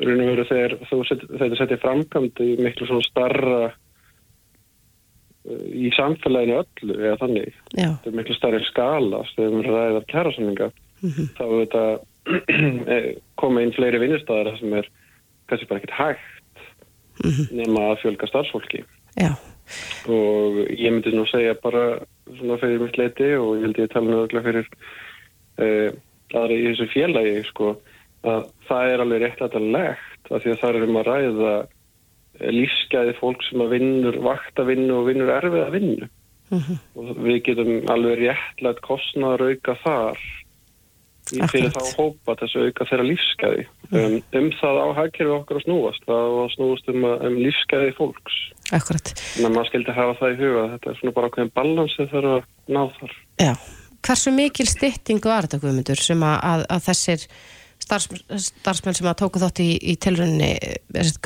raun 0.00 0.22
og 0.22 0.30
veru 0.30 0.46
þegar 0.48 0.76
þú 0.88 1.00
þetta 1.10 1.58
setja 1.60 1.82
framkvæmd 1.82 2.42
í 2.44 2.50
miklu 2.64 2.88
svona 2.88 3.06
starra 3.06 3.58
uh, 3.68 5.66
í 5.72 5.90
samfélaginu 5.96 6.60
öllu 6.62 6.98
eða 6.98 7.20
þannig 7.24 7.50
Já. 7.76 7.90
þetta 7.90 8.12
er 8.12 8.18
miklu 8.20 8.38
starri 8.38 8.62
skala 8.70 9.22
þegar 9.34 9.56
við 9.56 9.70
ræðum 9.70 10.08
kærasamlinga 10.12 10.70
mm 10.70 11.10
-hmm. 11.10 11.26
þá 11.36 11.44
er 11.46 11.58
þetta 11.64 11.84
eh, 12.94 13.10
koma 13.38 13.62
inn 13.62 13.74
fleiri 13.76 14.00
vinnustæðar 14.02 14.56
sem 14.58 14.72
er 14.74 14.88
kannski 15.46 15.68
bara 15.70 15.78
ekkert 15.82 15.98
hægt 16.00 16.64
mm 17.22 17.30
-hmm. 17.30 17.46
nema 17.60 17.80
að 17.92 18.00
fjölga 18.02 18.26
starfsfólki 18.26 18.84
Já. 19.16 19.32
og 20.08 20.58
ég 20.70 20.90
myndi 20.90 21.12
nú 21.14 21.26
segja 21.26 21.54
bara 21.62 22.00
svona 22.34 22.58
fyrir 22.62 22.82
mitt 22.82 22.98
leiti 23.00 23.30
og 23.38 23.56
ég 23.56 23.66
held 23.66 23.80
ég 23.82 23.92
tala 23.92 24.10
náttúrulega 24.12 24.46
fyrir 24.48 24.68
uh, 25.62 25.90
aðra 26.34 26.56
í 26.56 26.66
þessu 26.70 26.88
félagi 26.92 27.36
sko 27.50 27.72
að 28.26 28.48
það 28.66 28.92
er 28.92 29.02
alveg 29.04 29.22
réttlætanlegt 29.22 30.30
af 30.30 30.42
því 30.42 30.52
að 30.52 30.62
það 30.62 30.78
er 30.78 30.86
um 30.86 31.00
að 31.00 31.10
ræða 31.10 31.56
lífsgæði 32.52 33.14
fólk 33.20 33.44
sem 33.46 33.62
að 33.64 33.76
vinnur 33.76 34.18
vaktavinnu 34.24 34.96
og 34.96 35.06
vinnur 35.08 35.32
erfið 35.36 35.62
að 35.62 35.76
vinnu 35.78 36.06
uh 36.06 36.56
mhm. 36.56 36.64
-huh. 36.66 36.80
og 36.96 37.22
við 37.26 37.38
getum 37.50 37.72
alveg 37.92 38.18
réttlætt 38.24 38.82
kostnaður 38.86 39.50
auka 39.50 39.78
þar 39.84 40.18
Akkurat. 40.18 40.45
Fyrir 41.26 41.72
þá 41.74 41.82
hópa 41.98 42.36
þessu 42.40 42.66
auka 42.66 42.86
þeirra 42.90 43.06
-huh. 43.06 43.64
um, 44.00 44.16
um 44.40 44.50
það 44.60 44.80
á 44.82 44.86
hagkerfi 45.00 45.32
okkar 45.36 45.60
að 45.60 45.66
snúast 45.66 46.06
það 46.06 46.36
að 46.42 46.52
snúast 46.54 46.92
um, 46.92 47.04
um 47.04 47.38
lífsgæði 47.40 47.96
fólks 47.98 48.38
Akkurat 48.76 49.12
en 49.38 49.52
maður 49.52 49.68
skildi 49.70 49.96
hafa 49.96 50.16
það 50.20 50.32
í 50.32 50.40
huga 50.42 50.64
þetta 50.74 50.90
er 50.90 50.98
svona 51.00 51.16
bara 51.18 51.30
okkur 51.30 51.52
balans 51.54 51.98
þegar 51.98 52.10
það 52.12 52.22
er 52.22 52.30
að 52.32 52.42
ná 52.76 52.82
þar 52.98 53.12
Já, 53.42 53.52
hversu 54.06 54.34
mikil 54.34 54.68
stytting 54.70 55.24
var 55.24 55.46
þetta 55.46 55.62
guðmyndur 55.62 56.02
sem 56.02 56.22
að, 56.26 56.38
að, 56.52 56.66
að 56.76 56.84
þessir 56.88 57.28
starfsmenn 57.86 58.96
sem 58.96 59.08
að 59.08 59.18
tóku 59.20 59.42
þátt 59.42 59.60
í, 59.62 59.68
í 59.78 59.96
tilrunni 60.00 60.54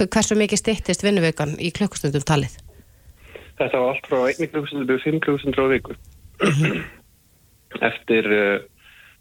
hversu 0.00 0.37
mikið 0.38 0.61
stittist 0.61 1.04
vinnuveikan 1.04 1.54
í 1.62 1.71
klukkustundum 1.76 2.25
talið? 2.26 2.57
Þetta 3.61 3.80
var 3.80 3.95
allt 3.95 4.09
frá 4.09 4.21
1 4.33 4.50
klukkustundu 4.50 4.97
og 4.97 5.04
5 5.04 5.23
klukkustundur 5.25 5.69
á 5.69 5.73
viku 5.73 5.97
mhm. 6.40 6.83
eftir 7.87 8.28
uh, 8.35 8.59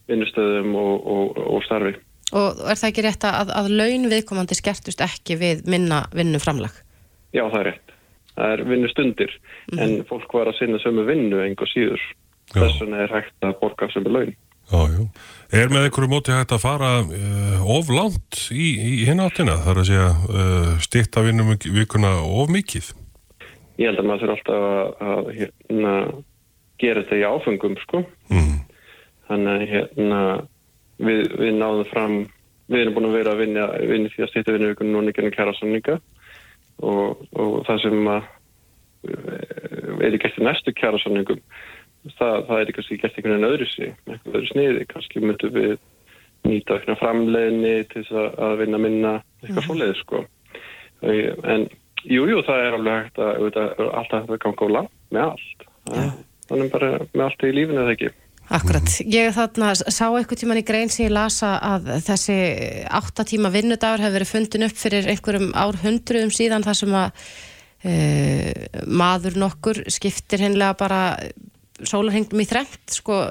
vinnustöðum 0.09 0.75
og, 0.79 1.07
og, 1.15 1.41
og 1.55 1.65
starfi 1.67 1.95
Og 2.29 2.59
er 2.69 2.77
það 2.77 2.89
ekki 2.91 3.03
rétt 3.07 3.23
að, 3.25 3.53
að 3.57 3.71
laun 3.73 4.03
viðkomandi 4.11 4.57
skertust 4.57 5.01
ekki 5.01 5.39
við 5.39 5.63
minna 5.65 6.03
vinnuframlag? 6.13 6.75
Já, 7.33 7.47
það 7.47 7.59
er 7.61 7.69
rétt 7.71 7.95
það 8.35 8.53
er 8.53 8.65
vinnustundir 8.69 9.31
mm 9.33 9.77
-hmm. 9.77 9.81
en 9.83 10.05
fólk 10.09 10.33
var 10.33 10.51
að 10.51 10.59
sinna 10.59 10.79
sömu 10.79 11.05
vinnu 11.07 11.41
enga 11.43 11.65
síður 11.73 12.03
þess 12.53 12.81
vegna 12.81 13.03
er 13.03 13.11
hægt 13.13 13.45
að 13.45 13.59
borga 13.61 13.89
sömu 13.93 14.13
laun 14.13 14.35
Já, 14.69 14.85
já. 14.93 15.01
Er 15.49 15.71
með 15.73 15.87
einhverju 15.87 16.09
móti 16.11 16.31
hægt 16.31 16.51
að 16.53 16.61
fara 16.61 16.89
uh, 17.01 17.77
of 17.77 17.89
langt 17.89 18.37
í, 18.53 18.67
í 18.77 19.05
hináttina? 19.07 19.55
Það 19.63 19.71
er 19.71 19.79
að 19.81 19.87
segja 19.89 20.09
uh, 20.29 20.73
stitta 20.85 21.23
vinnum 21.25 21.55
vikuna 21.57 22.11
of 22.21 22.51
mikið? 22.53 22.91
Ég 23.81 23.89
held 23.89 24.03
að 24.03 24.05
maður 24.05 24.21
þurfa 24.21 24.35
alltaf 24.35 24.67
að, 24.67 24.91
að 25.09 25.31
hérna, 25.39 25.93
gera 26.83 27.01
þetta 27.01 27.17
í 27.17 27.25
áfengum, 27.25 27.79
sko. 27.81 28.03
Mm. 28.29 28.53
Þannig 29.29 29.51
að 29.53 29.65
hérna, 29.73 30.19
við, 30.97 31.23
við 31.37 31.53
náðum 31.59 31.89
fram, 31.91 32.17
við 32.69 32.83
erum 32.83 32.97
búin 32.97 33.09
að 33.09 33.17
vera 33.19 33.35
að 33.35 33.43
vinna, 33.43 33.67
vinna 33.91 34.13
því 34.13 34.25
að 34.25 34.31
stitta 34.33 34.55
vinnu 34.55 34.71
vikuna 34.73 34.95
núna 34.95 35.13
ekki 35.13 35.25
enn 35.25 35.35
kæra 35.35 35.55
samninga 35.57 35.99
og, 36.79 37.25
og 37.35 37.59
það 37.67 37.83
sem 37.83 38.09
að 38.09 38.29
eh, 39.09 40.07
er 40.07 40.15
í 40.15 40.21
gætti 40.21 40.45
næstu 40.45 40.73
kæra 40.77 41.01
samningum 41.03 41.41
það, 42.17 42.35
það 42.47 42.61
er 42.61 42.73
kannski 42.77 42.97
gert 42.99 43.17
einhvern 43.17 43.35
veginn 43.35 43.49
öðru 43.49 43.67
sig, 43.69 43.95
einhvern 44.07 44.37
öðru 44.37 44.51
sniði, 44.53 44.85
kannski 44.93 45.23
myndum 45.23 45.55
við 45.55 45.75
nýta 46.47 46.77
eitthvað 46.77 47.01
framleiðni 47.01 47.73
til 47.91 48.05
þess 48.07 48.39
að 48.39 48.55
vinna 48.61 48.79
minna 48.81 49.13
eitthvað 49.41 49.59
mm. 49.59 49.67
svoleiði 49.67 49.97
sko. 49.99 50.23
En 51.03 51.67
jújú, 52.05 52.31
jú, 52.31 52.41
það 52.47 52.63
er 52.63 52.77
alveg 52.77 53.03
hægt 53.03 53.21
að 53.23 53.83
alltaf 53.89 54.31
að 54.31 54.41
ganga 54.45 54.69
á 54.71 54.75
land 54.77 54.93
með 55.11 55.25
allt. 55.25 55.67
Ja. 55.89 56.07
Þannig 56.49 56.71
bara 56.73 56.91
með 57.11 57.25
allt 57.27 57.45
í 57.45 57.53
lífinu 57.53 57.83
eða 57.83 57.95
ekki. 57.97 58.11
Akkurat. 58.49 58.89
Ég 59.05 59.29
þarna 59.35 59.75
sá 59.77 60.07
eitthvað 60.07 60.39
tíman 60.41 60.59
í 60.59 60.65
grein 60.65 60.89
sem 60.89 61.05
ég 61.05 61.13
lasa 61.13 61.53
að 61.61 61.91
þessi 62.07 62.37
áttatíma 62.97 63.51
vinnudagur 63.53 64.01
hefur 64.01 64.15
verið 64.17 64.31
fundin 64.31 64.65
upp 64.65 64.79
fyrir 64.79 65.09
einhverjum 65.11 65.51
árhundruðum 65.53 66.33
síðan 66.33 66.65
þar 66.65 66.79
sem 66.79 66.95
að 66.97 67.27
e, 67.85 67.93
maður 68.89 69.37
nokkur 69.43 69.83
skiptir 69.93 70.41
hennilega 70.41 70.77
bara 70.79 71.01
sólarhengum 71.85 72.41
í 72.41 72.47
þrengt 72.49 72.95
sko 72.97 73.21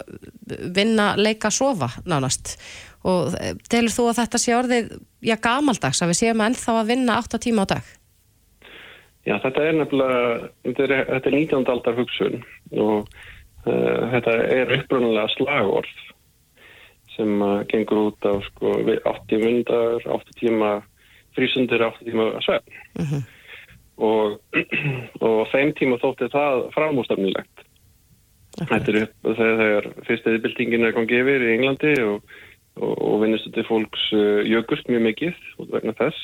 vinna, 0.46 1.10
leika, 1.18 1.50
sofa 1.50 1.90
nánast 2.06 2.54
og 3.08 3.34
telur 3.70 3.92
þú 3.94 4.08
að 4.10 4.20
þetta 4.20 4.40
sé 4.42 4.54
orðið 4.54 4.92
já, 5.26 5.34
gamaldags 5.42 6.02
að 6.02 6.12
við 6.12 6.20
séum 6.20 6.44
ennþá 6.46 6.76
að 6.78 6.92
vinna 6.92 7.18
8 7.18 7.40
tíma 7.42 7.66
á 7.66 7.70
dag? 7.74 7.90
Já, 9.26 9.34
þetta 9.42 9.66
er 9.66 9.74
nefnilega, 9.76 10.22
þetta 10.64 10.86
er, 10.86 10.94
er 11.18 11.34
19. 11.34 11.66
aldar 11.74 11.98
hugsun 11.98 12.38
og 12.78 13.10
þetta 14.12 14.34
er 14.54 14.76
upprunalega 14.78 15.28
slagorð 15.36 15.96
sem 17.18 17.42
uh, 17.42 17.62
gengur 17.70 18.08
út 18.08 18.26
á 18.26 18.38
sko, 18.46 18.78
80 18.86 19.42
myndar, 19.42 20.04
8 20.06 20.36
tíma 20.38 20.78
frísundir, 21.36 21.82
8 21.82 22.06
tíma 22.06 22.30
svefn. 22.46 22.76
Uh 22.98 23.12
-huh. 23.12 23.22
Og, 23.98 24.40
og 25.26 25.40
þeim 25.52 25.74
tíma 25.74 25.98
þótti 25.98 26.30
það 26.30 26.68
framústafnilegt. 26.76 27.64
Okay. 28.58 28.70
Þetta 28.70 28.92
er 28.92 29.02
upp 29.02 29.38
þegar 29.38 29.88
fyrstiðbildingin 30.06 30.86
er 30.86 30.94
komið 30.94 31.12
gefir 31.12 31.42
í 31.46 31.54
Englandi 31.56 31.94
og, 32.02 32.22
og, 32.78 32.94
og 33.08 33.20
vinnustundi 33.22 33.66
fólks 33.66 34.04
uh, 34.14 34.40
jökust 34.46 34.88
mjög 34.88 35.02
mikið 35.10 35.34
út 35.58 35.74
vegna 35.74 35.94
þess. 35.98 36.18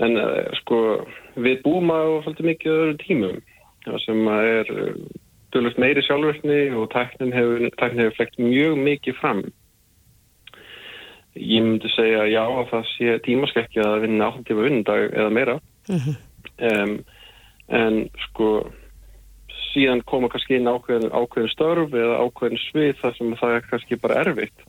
En 0.00 0.16
sko 0.56 1.04
við 1.36 1.60
búum 1.62 1.90
á 1.92 2.24
svolítið 2.24 2.46
mikið 2.46 2.72
öðru 2.72 2.94
tímum 3.02 3.42
sem 4.00 4.28
er 4.28 4.70
dölust 5.54 5.78
uh, 5.78 5.82
meiri 5.84 6.02
sjálfverkni 6.04 6.60
og 6.78 6.90
tæknin 6.94 7.32
hefur, 7.34 7.64
tæknin 7.78 8.04
hefur 8.04 8.16
flekt 8.18 8.38
mjög 8.42 8.76
mikið 8.78 9.18
fram. 9.20 9.44
Ég 11.38 11.62
myndi 11.62 11.88
segja 11.94 12.26
já 12.26 12.42
að 12.42 12.68
það 12.72 12.84
sé 12.90 13.16
tímaskekkja 13.26 13.86
að 13.86 14.04
vinna 14.06 14.32
8 14.32 14.44
tíma 14.48 14.66
vinnundag 14.66 15.14
eða 15.14 15.30
meira. 15.30 15.56
Mm 15.88 15.98
-hmm. 15.98 16.16
um, 16.70 16.94
en 17.68 18.10
sko 18.26 18.70
síðan 19.72 20.02
koma 20.02 20.28
kannski 20.28 20.56
inn 20.58 20.68
ákveðin, 20.68 21.12
ákveðin 21.14 21.52
störf 21.54 21.94
eða 21.94 22.20
ákveðin 22.24 22.58
svið 22.58 22.94
þar 23.00 23.16
sem 23.16 23.34
það 23.36 23.54
er 23.54 23.66
kannski 23.70 23.96
bara 23.96 24.20
erfitt. 24.24 24.60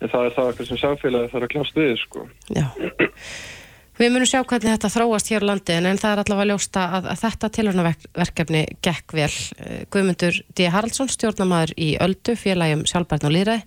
En 0.00 0.08
það 0.08 0.24
er 0.24 0.30
það 0.36 0.64
sem 0.66 0.76
samfélagi 0.76 1.30
þarf 1.32 1.42
að 1.42 1.52
kljást 1.54 1.76
við 1.76 1.96
sko. 2.02 2.28
Já. 2.50 2.66
Við 4.02 4.10
munum 4.10 4.26
sjá 4.26 4.40
hvernig 4.42 4.72
þetta 4.72 4.88
þróast 4.90 5.28
hér 5.30 5.44
á 5.46 5.50
landin 5.52 5.84
en 5.86 5.98
það 6.00 6.12
er 6.12 6.20
allavega 6.24 6.50
ljósta 6.50 6.84
að, 6.96 7.04
að 7.12 7.20
þetta 7.20 7.48
tilhörnaverkefni 7.54 8.62
gekk 8.82 9.12
vel. 9.14 9.28
Eh, 9.62 9.84
Guðmundur 9.94 10.40
D. 10.58 10.64
Haraldsson, 10.74 11.10
stjórnamaður 11.12 11.72
í 11.78 11.92
Öldu, 12.02 12.34
félagum 12.34 12.82
Sjálfbærn 12.90 13.28
og 13.28 13.34
Lýræði. 13.36 13.62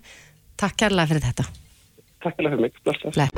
Takk 0.60 0.76
kærlega 0.82 1.08
fyrir 1.08 1.24
þetta. 1.24 1.46
Takk 2.26 2.36
kærlega 2.36 2.52
fyrir 2.52 2.66
mig. 2.66 2.76
Bless. 2.84 3.32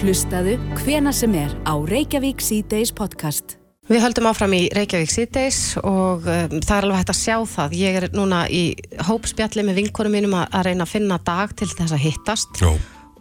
Hlustaðu 0.00 0.56
hvena 0.80 1.14
sem 1.14 1.38
er 1.38 1.54
á 1.62 1.74
Reykjavík 1.92 2.42
C-Days 2.42 2.90
podcast. 2.98 3.54
Við 3.86 4.02
höldum 4.02 4.26
áfram 4.26 4.58
í 4.58 4.64
Reykjavík 4.74 5.14
C-Days 5.14 5.62
og 5.84 6.26
um, 6.26 6.58
það 6.58 6.74
er 6.80 6.88
alveg 6.88 7.04
hægt 7.04 7.14
að 7.14 7.20
sjá 7.22 7.38
það. 7.54 7.78
Ég 7.84 8.00
er 8.02 8.10
núna 8.18 8.42
í 8.50 8.66
hópspjalli 9.12 9.68
með 9.70 9.84
vinkunum 9.84 10.18
mínum 10.18 10.36
að, 10.42 10.50
að 10.58 10.68
reyna 10.72 10.90
að 10.90 10.94
finna 10.96 11.22
dag 11.22 11.54
til 11.54 11.70
þess 11.70 11.94
að 11.94 12.06
hittast. 12.08 12.62
Jó 12.66 12.74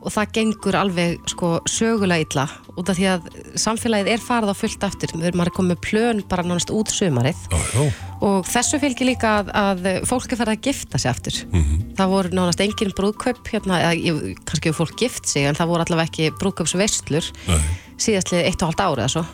og 0.05 0.13
það 0.13 0.33
gengur 0.37 0.77
alveg 0.77 1.29
sko 1.31 1.51
sögulega 1.69 2.25
illa 2.25 2.45
út 2.75 2.89
af 2.91 2.97
því 2.97 3.07
að 3.09 3.29
samfélagið 3.61 4.11
er 4.11 4.21
farið 4.23 4.51
á 4.51 4.55
fullt 4.59 4.83
aftur, 4.85 5.13
að 5.15 5.53
koma 5.55 5.73
með 5.73 5.79
plön 5.85 6.21
bara 6.29 6.43
nánast 6.45 6.73
út 6.75 6.91
sömarið 6.93 7.39
já. 7.49 7.85
og 8.25 8.45
þessu 8.49 8.79
fylgir 8.83 9.09
líka 9.09 9.31
að, 9.39 9.51
að 9.55 9.87
fólk 10.09 10.31
er 10.31 10.41
farið 10.41 10.57
að 10.57 10.67
gifta 10.69 11.01
sig 11.01 11.11
aftur 11.11 11.39
mm 11.45 11.61
-hmm. 11.61 11.79
það 11.97 12.13
voru 12.13 12.35
nánast 12.35 12.61
engin 12.61 12.93
brúðkaup 12.97 13.47
hérna, 13.49 13.79
eða 13.81 14.35
kannski 14.45 14.69
hefur 14.69 14.85
fólk 14.85 14.99
gift 14.99 15.27
sig 15.27 15.45
en 15.45 15.55
það 15.55 15.71
voru 15.71 15.85
allavega 15.85 16.09
ekki 16.09 16.37
brúðkaupsveistlur 16.39 17.31
síðastlið 17.97 18.45
eitt 18.45 18.61
og 18.61 18.69
halvt 18.69 18.85
árið 18.85 19.11
svo. 19.15 19.25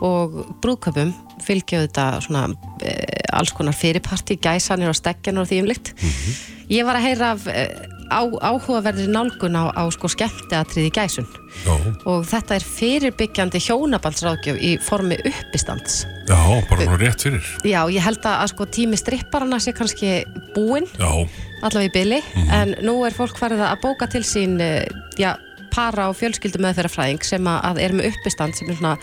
og 0.00 0.46
brúðkaupum 0.62 1.12
fylgja 1.42 1.86
þetta 1.86 2.20
svona 2.20 2.48
e, 2.82 2.94
alls 3.32 3.52
konar 3.52 3.74
fyrirparti, 3.74 4.38
gæsanir 4.38 4.88
og 4.88 4.96
stegjanur 4.96 5.42
og 5.42 5.48
því 5.50 5.60
umlikt 5.62 5.94
mm 5.94 6.08
-hmm. 6.08 6.34
ég 6.70 6.84
var 6.84 6.96
að 6.96 7.06
heyra 7.06 7.30
af 7.30 7.46
e, 7.46 7.87
á, 8.10 8.22
áhugaverðir 8.24 9.10
nálgun 9.12 9.56
á, 9.58 9.70
á 9.72 9.84
sko 9.94 10.10
skemmteatrið 10.12 10.88
í 10.88 10.92
gæsun. 10.94 11.28
Já. 11.64 11.74
og 12.06 12.26
þetta 12.28 12.58
er 12.58 12.64
fyrirbyggjandi 12.66 13.60
hjónabaldsráðgjöf 13.64 14.58
í 14.60 14.74
formi 14.84 15.16
uppistands. 15.26 16.02
Já, 16.28 16.38
bara 16.68 16.86
nú 16.86 16.98
rétt 17.00 17.24
fyrir. 17.24 17.48
Já, 17.66 17.80
ég 17.88 18.04
held 18.04 18.20
að, 18.20 18.36
að 18.44 18.52
sko 18.52 18.68
tími 18.78 19.00
stripparana 19.00 19.58
sé 19.62 19.72
kannski 19.76 20.12
búinn. 20.54 20.88
Allavega 20.98 21.88
í 21.88 21.94
byli, 21.96 22.20
mm. 22.22 22.50
en 22.54 22.74
nú 22.86 23.00
er 23.08 23.16
fólk 23.16 23.40
farið 23.40 23.64
að 23.66 23.80
bóka 23.82 24.06
til 24.12 24.22
sín 24.26 24.60
eh, 24.62 24.84
já, 25.18 25.32
para 25.72 26.06
og 26.12 26.16
fjölskyldu 26.20 26.60
með 26.62 26.78
þeirra 26.78 26.92
fræðing 26.92 27.26
sem 27.26 27.50
að 27.50 27.82
er 27.82 27.96
með 27.96 28.12
uppistand 28.12 28.56
sem 28.56 28.70
er 28.70 28.78
svona 28.78 28.96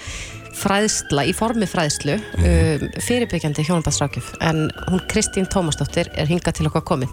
fræðsla, 0.56 1.26
í 1.28 1.34
formi 1.36 1.68
fræðslu 1.68 2.15
mm. 2.15 2.46
um, 2.46 2.86
fyrirbyggjandi 3.04 3.65
hjónabaldsráðgjöf. 3.68 4.32
En 4.46 4.70
hún 4.88 5.04
Kristín 5.12 5.50
Tómasdóttir 5.52 6.13
er 6.15 6.32
hingað 6.32 6.62
til 6.62 6.70
okkar 6.70 6.86
komin 6.88 7.12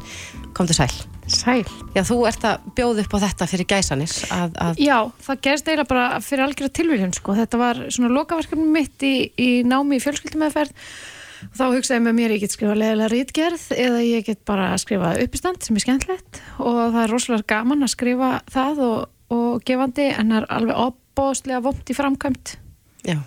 kom 0.56 0.68
til 0.68 0.78
sæl 0.78 0.92
Sæl. 1.30 1.62
Já, 1.94 2.02
þú 2.06 2.18
ert 2.26 2.44
að 2.46 2.66
bjóða 2.76 3.04
upp 3.04 3.14
á 3.14 3.18
þetta 3.24 3.46
fyrir 3.50 3.68
gæsanis. 3.70 4.16
Að, 4.34 4.56
að... 4.58 4.80
Já, 4.82 4.96
það 5.22 5.40
gerst 5.46 5.68
eiginlega 5.68 5.90
bara 5.92 6.20
fyrir 6.24 6.44
algjörða 6.46 6.74
tilvíljum, 6.78 7.12
sko. 7.16 7.36
Þetta 7.38 7.60
var 7.60 7.80
svona 7.94 8.10
lokaverkefni 8.16 8.68
mitt 8.74 9.04
í, 9.06 9.14
í 9.38 9.50
námi 9.66 9.98
í 9.98 10.02
fjölskyldumæðferð. 10.02 10.74
Þá 11.58 11.64
hugsaði 11.74 12.04
með 12.04 12.18
mér 12.18 12.34
ég 12.36 12.44
get 12.44 12.54
skrifa 12.54 12.74
leðilega 12.78 13.10
rítgerð 13.10 13.64
eða 13.74 14.02
ég 14.06 14.26
get 14.28 14.42
bara 14.46 14.68
skrifa 14.78 15.16
uppistand 15.24 15.64
sem 15.66 15.74
er 15.74 15.82
skemmtlegt 15.82 16.38
og 16.62 16.76
það 16.94 17.00
er 17.02 17.10
rosalega 17.10 17.48
gaman 17.50 17.82
að 17.82 17.90
skrifa 17.96 18.28
það 18.52 18.82
og, 18.86 19.00
og 19.34 19.64
gefandi 19.66 20.06
en 20.12 20.30
það 20.30 20.38
er 20.38 20.46
alveg 20.54 20.84
opbóðslega 20.84 21.64
vomt 21.64 21.90
í 21.90 21.98
framkvæmt. 21.98 22.54
Já. 23.08 23.18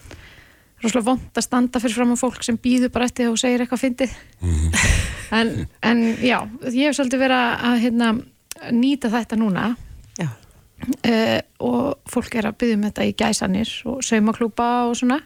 Rosalega 0.80 1.10
vomt 1.10 1.44
að 1.44 1.48
standa 1.50 1.84
fyrir 1.84 2.00
fram 2.00 2.16
á 2.16 2.24
fólk 2.24 2.48
sem 2.48 2.62
býður 2.62 2.96
bara 2.96 3.12
eftir 3.12 3.34
og 3.34 3.40
segir 3.42 3.66
eitthvað 3.66 3.84
fyndið. 3.84 4.16
Mm. 4.40 5.14
En, 5.34 5.52
en 5.82 6.04
já, 6.22 6.38
ég 6.70 6.90
hef 6.90 6.98
svolítið 6.98 7.24
verið 7.26 7.66
að 7.70 7.82
hérna, 7.86 8.12
nýta 8.76 9.12
þetta 9.14 9.40
núna. 9.40 9.74
Uh, 10.86 11.40
og 11.64 12.10
fólk 12.12 12.36
er 12.36 12.50
að 12.50 12.58
byggja 12.60 12.76
um 12.76 12.84
þetta 12.84 13.06
í 13.08 13.14
gæsanir 13.18 13.70
og 13.90 14.02
saumaklúpa 14.06 14.66
og 14.90 14.98
svona. 15.00 15.22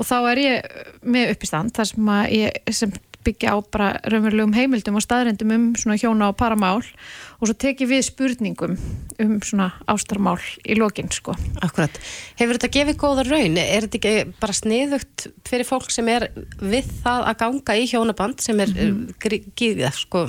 Og 0.00 0.06
þá 0.08 0.16
er 0.30 0.40
ég 0.40 0.68
með 1.02 1.32
uppistand 1.34 1.74
þar 1.76 1.88
sem, 1.90 2.10
ég, 2.32 2.60
sem 2.72 2.92
byggja 3.24 3.54
á 3.54 3.56
bara 3.72 3.88
raunverulegum 4.04 4.54
heimildum 4.56 4.98
og 4.98 5.04
staðrendum 5.04 5.52
um 5.54 5.66
svona 5.78 5.98
hjóna 6.00 6.30
og 6.30 6.38
paramál 6.40 6.80
og 7.40 7.48
svo 7.48 7.56
tekið 7.56 7.92
við 7.94 8.02
spurningum 8.04 8.74
um 9.20 9.36
svona 9.44 9.70
ástarmál 9.88 10.40
í 10.64 10.76
lokin 10.76 11.08
sko. 11.12 11.34
Akkurat. 11.64 11.94
Hefur 12.40 12.58
þetta 12.58 12.72
gefið 12.76 12.98
góða 13.00 13.26
raun? 13.28 13.56
Er 13.60 13.86
þetta 13.86 14.00
ekki 14.00 14.34
bara 14.42 14.56
sniðugt 14.56 15.28
fyrir 15.48 15.68
fólk 15.68 15.92
sem 15.92 16.08
er 16.12 16.28
við 16.60 16.90
það 17.04 17.28
að 17.30 17.38
ganga 17.44 17.78
í 17.80 17.86
hjónaband 17.90 18.44
sem 18.44 18.60
er 18.60 18.74
mm 18.74 19.06
-hmm. 19.22 19.88
sko, 19.96 20.26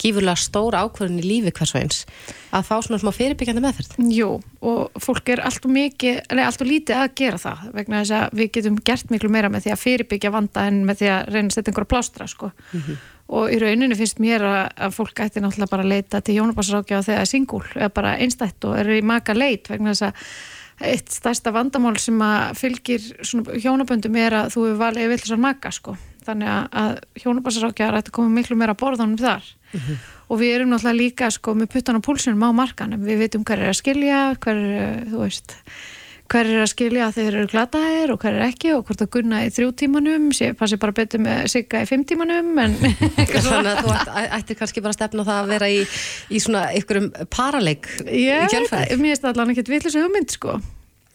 gífurlega 0.00 0.36
stóra 0.40 0.84
ákvörðin 0.84 1.20
í 1.20 1.28
lífi 1.28 1.52
hvers 1.52 1.74
og 1.74 1.80
eins 1.82 2.06
að 2.54 2.66
fá 2.68 2.74
svona 2.84 3.00
smá 3.02 3.10
fyrirbyggjandi 3.14 3.62
meðferð? 3.64 3.94
Jú, 4.14 4.28
og 4.62 5.02
fólk 5.02 5.28
er 5.34 5.42
alltaf 5.44 5.70
mikið, 5.70 6.20
eller 6.30 6.46
alltaf 6.46 6.68
lítið 6.68 7.00
að 7.00 7.14
gera 7.18 7.40
það 7.42 7.64
vegna 7.74 8.02
þess 8.02 8.14
að 8.18 8.36
við 8.40 8.50
getum 8.56 8.78
gert 8.86 9.10
miklu 9.10 9.30
meira 9.34 9.50
með 9.52 9.66
því 9.66 9.74
að 9.74 9.82
fyrirbyggja 9.82 10.34
vanda 10.34 10.66
en 10.68 10.84
með 10.86 11.00
því 11.00 11.10
að 11.14 11.32
reyna 11.34 11.50
að 11.50 11.56
setja 11.56 11.72
einhverja 11.72 11.92
plástra 11.94 12.28
sko. 12.34 12.52
Mm 12.72 12.80
-hmm 12.80 13.02
og 13.32 13.52
í 13.52 13.60
rauninu 13.60 13.96
finnst 13.96 14.20
mér 14.22 14.44
að, 14.44 14.64
að 14.86 14.96
fólk 14.98 15.22
ætti 15.24 15.42
náttúrulega 15.42 15.72
bara 15.72 15.84
að 15.86 15.92
leita 15.94 16.20
til 16.20 16.36
hjónabarsrákja 16.38 17.00
þegar 17.00 17.06
það 17.06 17.22
er 17.22 17.30
singul 17.30 17.62
eða 17.72 17.92
bara 17.96 18.16
einstætt 18.20 18.66
og 18.68 18.76
er 18.80 18.90
í 18.98 19.00
maka 19.06 19.36
leit 19.36 19.70
vegna 19.70 19.94
þess 19.94 20.08
að 20.08 20.90
eitt 20.90 21.14
stærsta 21.14 21.52
vandamál 21.54 21.94
sem 22.02 22.18
að 22.24 22.58
fylgir 22.58 23.06
hjónaböndum 23.62 24.18
er 24.20 24.36
að 24.42 24.50
þú 24.56 24.66
er 24.68 24.80
valið 24.80 25.14
þessar 25.14 25.40
maka 25.40 25.72
sko 25.72 25.94
þannig 26.24 26.50
að, 26.50 26.68
að 26.82 27.22
hjónabarsrákja 27.22 27.90
ætti 27.94 28.12
að 28.12 28.16
koma 28.18 28.34
miklu 28.34 28.58
meira 28.60 28.76
borðanum 28.76 29.20
þar 29.20 29.44
mm 29.44 29.80
-hmm. 29.80 29.98
og 30.28 30.40
við 30.40 30.54
erum 30.54 30.72
náttúrulega 30.72 31.00
líka 31.00 31.30
sko 31.30 31.54
með 31.54 31.72
puttan 31.72 32.00
og 32.00 32.04
púlsunum 32.04 32.44
á 32.44 32.50
markanum 32.52 33.04
við 33.04 33.24
veitum 33.24 33.44
hver 33.44 33.58
er 33.58 33.72
að 33.72 33.80
skilja 33.80 34.20
hver, 34.36 34.60
þú 35.08 35.18
veist 35.24 35.56
hver 36.34 36.50
er 36.50 36.62
að 36.64 36.70
skilja 36.72 37.06
að 37.06 37.18
þeir 37.18 37.28
eru 37.30 37.48
glataðir 37.52 38.12
og 38.14 38.22
hver 38.24 38.36
er 38.38 38.46
ekki 38.48 38.72
og 38.74 38.84
hvort 38.88 39.02
að 39.04 39.10
gunna 39.14 39.42
í 39.46 39.50
þrjú 39.54 39.70
tímanum 39.78 40.28
sé 40.34 40.50
passi 40.58 40.78
bara 40.82 40.94
betur 40.96 41.22
með 41.22 41.46
sigga 41.52 41.84
í 41.84 41.88
fimm 41.88 42.02
tímanum 42.08 42.50
en 42.58 42.74
Þannig 43.44 43.70
að 43.70 43.82
þú 43.84 43.94
ættir 44.24 44.58
kannski 44.58 44.82
bara 44.82 44.94
að 44.94 44.98
stefna 44.98 45.26
það 45.28 45.42
að 45.42 45.52
vera 45.54 45.70
í, 45.70 45.82
í 46.34 46.40
svona 46.42 46.64
ykkurum 46.80 47.10
paraleg 47.34 47.86
í 48.08 48.26
kjölfæð 48.50 48.96
Mér 48.98 49.14
finnst 49.14 49.24
það 49.24 49.30
allavega 49.30 49.62
ekki 49.62 49.74
villis 49.76 49.98
hugmynd 50.00 50.34
sko. 50.34 50.58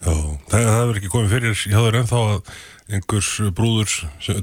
Já, 0.00 0.14
það 0.48 0.70
hefur 0.72 1.00
ekki 1.00 1.12
komið 1.12 1.34
fyrir 1.34 1.58
hjá 1.60 1.76
þér 1.76 1.98
ennþá 2.00 2.20
að 2.30 2.52
einhvers 2.96 3.30
brúður, 3.56 3.96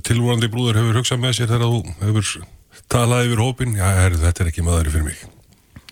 tilvonandi 0.05 0.49
brúður 0.53 0.77
hefur 0.81 0.99
hugsað 1.01 1.23
með 1.23 1.39
sér 1.39 1.49
þegar 1.49 1.71
þú 1.71 1.95
hefur 2.03 2.33
talað 2.93 3.25
yfir 3.27 3.41
hópin, 3.41 3.73
já, 3.79 3.87
er, 4.05 4.19
þetta 4.21 4.43
er 4.43 4.51
ekki 4.51 4.65
maður 4.67 4.91
fyrir 4.93 5.07
mig. 5.09 5.23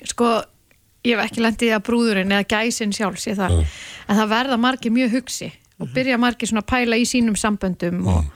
Sko 0.06 0.30
ég 1.06 1.16
hef 1.16 1.30
ekki 1.30 1.44
lendið 1.46 1.76
að 1.76 1.86
brúðurinn 1.90 2.34
eða 2.34 2.50
gæsin 2.56 2.96
sjálf 2.96 3.22
sé 3.22 3.36
það, 3.38 3.60
mm. 3.60 3.78
en 4.10 4.20
það 4.22 4.34
verða 4.34 4.58
margir 4.62 4.96
mjög 4.96 5.16
hugsi 5.20 5.52
og 5.82 5.94
byrja 5.96 6.18
margir 6.22 6.50
svona 6.50 6.64
að 6.64 6.72
pæla 6.72 7.00
í 7.00 7.06
sínum 7.08 7.38
samböndum 7.40 7.98
mm. 8.00 8.12
og, 8.12 8.28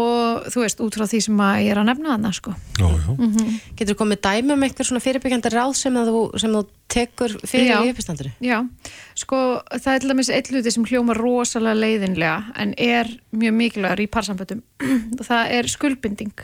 og 0.00 0.50
þú 0.54 0.62
veist, 0.62 0.82
út 0.84 0.98
frá 0.98 1.06
því 1.10 1.22
sem 1.26 1.40
ég 1.64 1.70
er 1.72 1.80
að 1.80 1.88
nefna 1.88 2.12
þarna 2.12 2.30
sko. 2.36 2.52
Já, 2.78 2.86
já. 2.86 3.08
Mm 3.16 3.32
-hmm. 3.32 3.56
Getur 3.76 3.94
þú 3.94 3.98
komið 4.02 4.20
dæmi 4.26 4.52
um 4.52 4.62
eitthvað 4.62 4.86
svona 4.86 5.04
fyrirbyggjandi 5.06 5.50
ráð 5.50 5.74
sem 5.76 5.94
þú, 5.94 6.38
sem 6.38 6.52
þú 6.52 6.62
tekur 6.88 7.36
fyrir 7.44 7.66
já, 7.66 7.82
í 7.82 7.90
uppistanduru? 7.90 8.30
Já, 8.40 8.68
sko 9.14 9.62
það 9.72 9.94
er 9.94 9.98
til 9.98 10.10
dæmis 10.10 10.30
eitt 10.30 10.50
luti 10.50 10.70
sem 10.70 10.84
hljóma 10.84 11.14
rosalega 11.14 11.74
leiðinlega 11.74 12.44
en 12.56 12.74
er 12.78 13.06
mjög 13.32 13.54
mikilvægur 13.54 14.00
í 14.00 14.06
parsamböndum 14.06 14.62
og 15.18 15.26
það 15.30 15.50
er 15.50 15.66
skuldbinding 15.66 16.38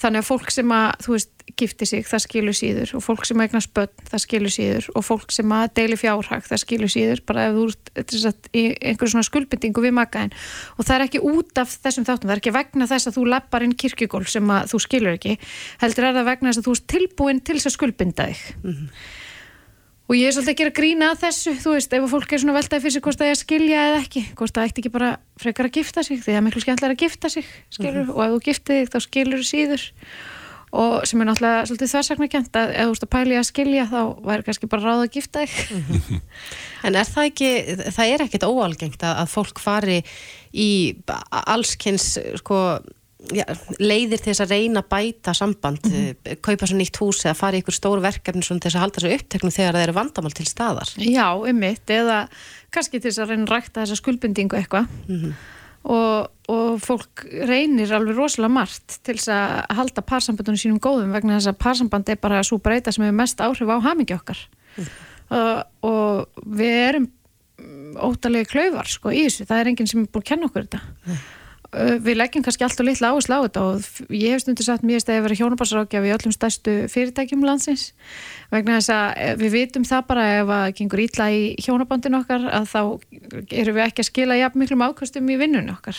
þannig 0.00 0.22
að 0.22 0.28
fólk 0.28 0.52
sem 0.52 0.72
að, 0.76 0.88
þú 1.04 1.14
veist, 1.14 1.32
gifti 1.56 1.86
sig 1.88 2.06
það 2.06 2.22
skilur 2.24 2.56
síður. 2.56 2.92
Og 2.98 3.04
fólk 3.04 3.26
sem 3.28 3.40
eignast 3.40 3.72
börn 3.76 4.08
það 4.10 4.22
skilur 4.24 4.52
síður. 4.52 4.88
Og 4.98 5.04
fólk 5.06 5.32
sem 5.32 5.52
að 5.56 5.66
deili 5.78 5.98
fjárhag 6.00 6.44
það 6.46 6.62
skilur 6.62 6.92
síður, 6.92 7.22
bara 7.28 7.46
ef 7.48 7.56
þú 7.56 7.66
ert 8.02 8.50
í 8.52 8.64
einhverjum 8.74 9.14
svona 9.14 9.28
skuldbyttingu 9.28 9.84
við 9.84 9.94
makaðin 9.96 10.34
og 10.76 10.88
það 10.88 10.96
er 10.96 11.04
ekki 11.06 11.22
út 11.24 11.60
af 11.62 11.76
þessum 11.84 12.06
þáttum 12.08 12.28
það 12.28 12.34
er 12.34 12.42
ekki 12.42 12.54
vegna 12.56 12.88
þess 12.90 13.10
að 13.10 13.16
þú 13.18 13.28
leppar 13.32 13.64
inn 13.66 13.76
kirkugól 13.78 14.24
sem 14.28 14.50
að 14.52 14.72
þú 14.72 14.80
skilur 14.84 15.16
ekki, 15.16 15.36
heldur 15.82 16.08
er 16.08 16.18
það 16.18 16.28
vegna 16.30 16.50
þess 16.50 16.62
að 16.62 16.68
þú 16.68 16.74
ert 16.76 16.88
tilbúin 16.92 17.40
til 17.46 17.56
þess 17.56 17.70
að 17.70 17.76
skuldbynda 17.78 18.28
þig. 18.28 18.42
Mm 18.62 18.74
-hmm. 18.74 18.90
Og 20.06 20.14
ég 20.14 20.28
er 20.28 20.34
svolítið 20.36 20.52
að 20.52 20.60
gera 20.60 20.74
grína 20.76 21.10
að 21.12 21.22
þessu, 21.24 21.54
þú 21.62 21.74
veist, 21.74 21.96
ef 21.96 22.08
fólk 22.12 22.32
er 22.32 22.42
svona 22.42 22.56
veltaði 22.56 22.84
fyrir 22.84 22.94
sig 22.94 23.04
hvort 23.06 23.18
það 23.18 23.30
er 23.30 23.36
að 23.36 23.42
skilja 23.42 23.82
eða 23.90 23.98
ekki 24.04 24.22
hvort 24.38 24.54
það 24.54 24.70
ætti 24.70 24.82
ekki 24.82 24.94
bara 24.94 25.10
frekar 25.42 25.68
að 25.68 25.78
gifta 25.80 26.06
sig 26.06 26.20
því 26.20 26.30
það 26.30 26.38
er 26.38 26.46
miklu 26.46 26.62
skemmtilega 26.64 26.96
að 26.96 27.04
gifta 27.04 27.32
sig, 27.32 27.52
skilur 27.74 28.02
mm 28.02 28.08
-hmm. 28.08 28.16
og 28.16 28.24
ef 28.24 28.32
þú 28.32 28.40
giftið 28.48 28.80
þig 28.80 28.92
þá 28.94 28.98
skilur 29.06 29.42
þú 29.42 29.48
síður 29.50 29.86
og 30.76 31.06
sem 31.06 31.20
er 31.20 31.28
náttúrulega 31.28 31.66
svolítið 31.66 31.92
þversaknakent 31.92 32.58
að 32.58 32.72
ef 32.74 32.86
þú 32.86 32.94
ert 32.94 33.06
að 33.06 33.14
pæli 33.14 33.36
að 33.38 33.48
skilja 33.48 33.86
þá 33.90 34.00
væri 34.26 34.46
kannski 34.46 34.70
bara 34.70 34.82
ráð 34.82 35.04
að 35.04 35.14
gifta 35.16 35.44
þig 35.46 35.70
mm 35.70 35.82
-hmm. 35.82 36.20
En 36.86 36.94
er 36.94 37.04
það 37.04 37.24
ekki 37.24 37.50
það 37.96 38.10
er 38.12 38.22
ekkit 38.22 38.44
óalgengt 38.44 39.02
að, 39.02 39.14
að 39.22 39.28
fólk 39.30 39.58
fari 39.58 40.02
í 40.52 40.96
allskynns 41.30 42.18
sko 42.38 42.78
Já, 43.32 43.44
leiðir 43.80 44.20
til 44.20 44.30
þess 44.30 44.44
að 44.44 44.52
reyna 44.52 44.82
að 44.82 44.90
bæta 44.92 45.32
samband, 45.34 45.86
mm 45.88 45.92
-hmm. 45.92 46.40
kaupa 46.44 46.66
svo 46.68 46.76
nýtt 46.76 47.00
hús 47.00 47.24
eða 47.24 47.34
fara 47.34 47.56
í 47.56 47.62
ykkur 47.64 47.74
stóru 47.74 48.02
verkefni 48.04 48.42
til 48.42 48.60
þess 48.60 48.76
að 48.76 48.84
halda 48.84 49.00
þessu 49.00 49.14
uppteknum 49.16 49.56
þegar 49.56 49.74
það 49.74 49.84
eru 49.86 49.94
vandamál 49.96 50.34
til 50.36 50.46
staðar. 50.46 50.88
Já, 51.00 51.28
ummitt, 51.34 51.90
eða 51.90 52.28
kannski 52.70 53.00
til 53.00 53.10
þess 53.10 53.24
að 53.24 53.30
reyna 53.30 53.46
að 53.48 53.54
rækta 53.54 53.80
þessa 53.82 53.96
skuldbindingu 53.96 54.56
eitthvað. 54.56 54.86
Mm 55.08 55.20
-hmm 55.20 55.32
og, 55.86 56.30
og 56.50 56.78
fólk 56.82 57.24
reynir 57.46 57.92
alveg 57.94 58.18
rosalega 58.18 58.54
margt 58.56 58.98
til 59.06 59.16
þess 59.18 59.30
að 59.32 59.76
halda 59.78 60.04
parsambandunum 60.06 60.60
sínum 60.60 60.80
góðum 60.82 61.14
vegna 61.14 61.38
þess 61.38 61.52
að 61.52 61.60
parsamband 61.62 62.10
er 62.10 62.20
bara 62.22 62.42
svo 62.46 62.58
breyta 62.62 62.94
sem 62.94 63.06
hefur 63.06 63.18
mest 63.20 63.42
áhrif 63.44 63.70
á 63.70 63.76
hamingi 63.84 64.16
okkar. 64.16 64.40
Mm. 64.76 64.88
uh, 65.30 65.62
og 65.86 66.42
við 66.58 66.80
erum 66.90 67.08
ótalegi 67.96 68.50
klauvar 68.50 68.90
sko 68.90 69.12
í 69.14 69.24
þessu, 69.24 69.46
það 69.48 69.62
er 69.62 69.70
enginn 69.70 69.88
sem 69.88 70.02
er 70.02 70.10
búin 70.12 70.24
að 70.24 70.30
kenna 70.32 70.50
okkur 70.50 70.66
þetta 70.66 71.14
við 71.74 72.16
leggjum 72.16 72.44
kannski 72.46 72.64
alltaf 72.66 72.86
litla 72.86 73.10
áherslu 73.12 73.36
á 73.36 73.44
þetta 73.46 73.62
og 73.66 74.14
ég 74.14 74.34
hef 74.34 74.42
stundir 74.42 74.66
sagt 74.66 74.84
mér 74.86 75.02
að 75.02 75.16
ég 75.16 75.24
verið 75.24 75.40
hjónabarsrákjaf 75.40 76.06
í 76.06 76.12
öllum 76.14 76.34
stærstu 76.34 76.74
fyrirtækjum 76.92 77.44
landsins. 77.46 77.88
Vegna 78.52 78.78
þess 78.78 78.92
að 78.94 79.06
eh, 79.24 79.32
við 79.40 79.54
vitum 79.56 79.86
það 79.88 80.04
bara 80.10 80.26
ef 80.36 80.52
að 80.56 80.66
gengur 80.78 81.02
ítla 81.02 81.28
í 81.34 81.40
hjónabandin 81.64 82.18
okkar 82.20 82.46
að 82.60 82.68
þá 82.70 82.80
erum 83.50 83.78
við 83.78 83.82
ekki 83.86 84.04
að 84.04 84.10
skila 84.10 84.38
jafn 84.38 84.62
miklum 84.62 84.86
ákvæmstum 84.86 85.32
í 85.34 85.38
vinnun 85.40 85.74
okkar 85.74 85.98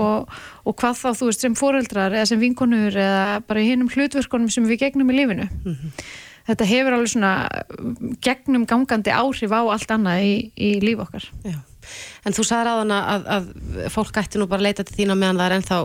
og, 0.00 0.32
og 0.64 0.78
hvað 0.80 1.02
þá 1.02 1.08
þú 1.20 1.30
veist 1.30 1.46
sem 1.46 1.58
foreldrar 1.58 2.16
eða 2.16 2.30
sem 2.32 2.42
vinkonur 2.42 2.96
eða 2.96 3.40
bara 3.46 3.62
í 3.62 3.68
hinnum 3.68 3.92
hlutverkonum 3.92 4.52
sem 4.52 4.66
við 4.68 4.86
gegnum 4.86 5.12
í 5.12 5.20
lífinu. 5.20 5.48
Mm 5.62 5.76
-hmm. 5.76 6.10
þetta 6.48 6.72
hefur 6.72 6.96
alveg 6.96 7.12
svona 7.12 7.32
gegnum 8.24 8.66
gangandi 8.66 9.12
áhrif 9.12 9.52
á 9.52 9.60
allt 9.60 9.90
annað 9.90 10.24
í, 10.24 10.36
í 10.56 10.80
líf 10.80 11.04
okkar. 11.04 11.30
Já 11.44 11.60
En 12.26 12.36
þú 12.36 12.46
sagði 12.46 12.70
ráðan 12.70 12.96
að, 12.96 13.28
að 13.36 13.52
fólk 13.94 14.20
ætti 14.22 14.40
nú 14.40 14.48
bara 14.50 14.62
að 14.62 14.68
leita 14.70 14.86
til 14.86 14.98
þína 15.00 15.18
meðan 15.18 15.40
það 15.40 15.46
er 15.46 15.56
ennþá 15.60 15.80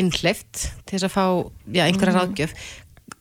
einhleift 0.00 0.66
til 0.86 0.96
þess 0.96 1.06
að 1.06 1.14
fá 1.14 1.24
já, 1.70 1.84
einhverja 1.86 2.12
mm. 2.12 2.18
ráðgjöf. 2.18 2.56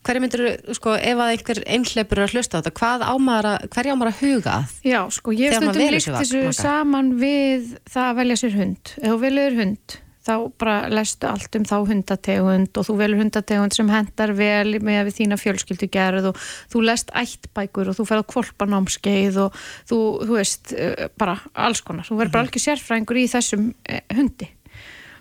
Hverju 0.05 0.21
myndir, 0.21 0.43
sko, 0.77 0.93
ef 0.97 1.19
að 1.21 1.31
einhver 1.33 1.59
einhleipur 1.65 2.19
er 2.21 2.27
að 2.27 2.35
hlusta 2.35 2.57
á 2.57 2.61
þetta, 2.61 2.73
hvað 2.77 3.05
ámar 3.09 3.47
að, 3.49 3.67
hverju 3.73 3.93
ámar 3.95 4.09
að 4.11 4.19
huga 4.21 4.55
að? 4.59 4.73
Já, 4.85 4.99
sko, 5.13 5.33
ég 5.33 5.53
stundum 5.53 5.93
líkt 5.93 6.09
þessu 6.13 6.41
saman 6.57 7.11
við 7.21 7.71
það 7.89 8.09
að 8.09 8.19
velja 8.19 8.37
sér 8.41 8.57
hund. 8.59 8.93
Ef 9.01 9.07
þú 9.07 9.17
veljaður 9.23 9.57
hund, 9.61 9.95
þá 10.25 10.33
bara 10.61 10.75
lestu 10.91 11.29
allt 11.29 11.55
um 11.59 11.67
þá 11.67 11.75
hundategund 11.91 12.79
og 12.79 12.87
þú 12.87 12.97
velur 12.99 13.21
hundategund 13.21 13.75
sem 13.75 13.89
hendar 13.91 14.33
vel 14.37 14.79
með 14.83 15.13
þína 15.19 15.39
fjölskyldu 15.41 15.89
gerð 15.93 16.31
og 16.31 16.43
þú 16.73 16.83
lest 16.89 17.13
ættbækur 17.15 17.91
og 17.91 17.99
þú 17.99 18.07
ferð 18.09 18.25
á 18.25 18.31
kvolpanámskeið 18.33 19.39
og 19.45 19.59
þú, 19.89 19.99
þú 20.25 20.37
veist, 20.39 20.73
eh, 20.73 21.09
bara 21.17 21.37
alls 21.53 21.83
konar. 21.85 22.07
Þú 22.07 22.19
verður 22.19 22.35
bara 22.37 22.45
mhm. 22.45 22.53
alveg 22.53 22.65
sérfræðingur 22.65 23.21
í 23.21 23.27
þessum 23.35 23.73
eh, 23.89 24.05
hundi 24.15 24.49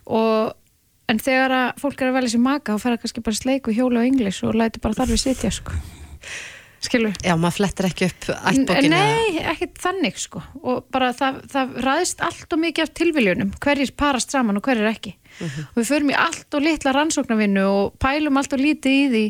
og 0.05 0.55
en 1.09 1.21
þegar 1.21 1.53
að 1.59 1.83
fólk 1.83 2.01
er 2.01 2.11
að 2.11 2.17
velja 2.19 2.35
sér 2.35 2.45
maka 2.45 2.75
þá 2.75 2.81
fer 2.81 2.95
það 2.95 3.03
kannski 3.05 3.27
bara 3.27 3.41
sleiku 3.41 3.77
hjóla 3.77 4.01
og 4.01 4.09
englis 4.09 4.41
og 4.45 4.57
læti 4.57 4.83
bara 4.85 4.97
þar 5.01 5.13
við 5.13 5.23
sitja 5.27 5.53
sko 5.53 5.77
skilur. 6.87 7.15
Já, 7.25 7.35
maður 7.41 7.57
flettir 7.59 7.89
ekki 7.89 8.09
upp 8.11 8.29
ættbókinu. 8.35 8.91
Nei, 8.95 9.45
ekki 9.53 9.71
þannig 9.81 10.19
sko 10.23 10.43
og 10.63 10.89
bara 10.95 11.13
það, 11.17 11.41
það 11.53 11.79
ræðist 11.87 12.25
allt 12.25 12.57
og 12.57 12.63
mikið 12.65 12.87
af 12.87 12.95
tilviljunum, 13.01 13.55
hverjir 13.65 13.95
parast 13.99 14.35
saman 14.35 14.61
og 14.61 14.67
hverjir 14.67 14.91
ekki. 14.91 15.15
Uh 15.15 15.47
mhm. 15.47 15.55
-huh. 15.55 15.71
Og 15.71 15.83
við 15.83 15.91
förum 15.93 16.11
í 16.11 16.19
allt 16.27 16.55
og 16.55 16.63
litla 16.63 16.93
rannsóknarvinnu 16.93 17.65
og 17.65 17.99
pælum 17.99 18.37
allt 18.37 18.53
og 18.53 18.61
lítið 18.61 18.93
í 18.93 19.09
því 19.15 19.25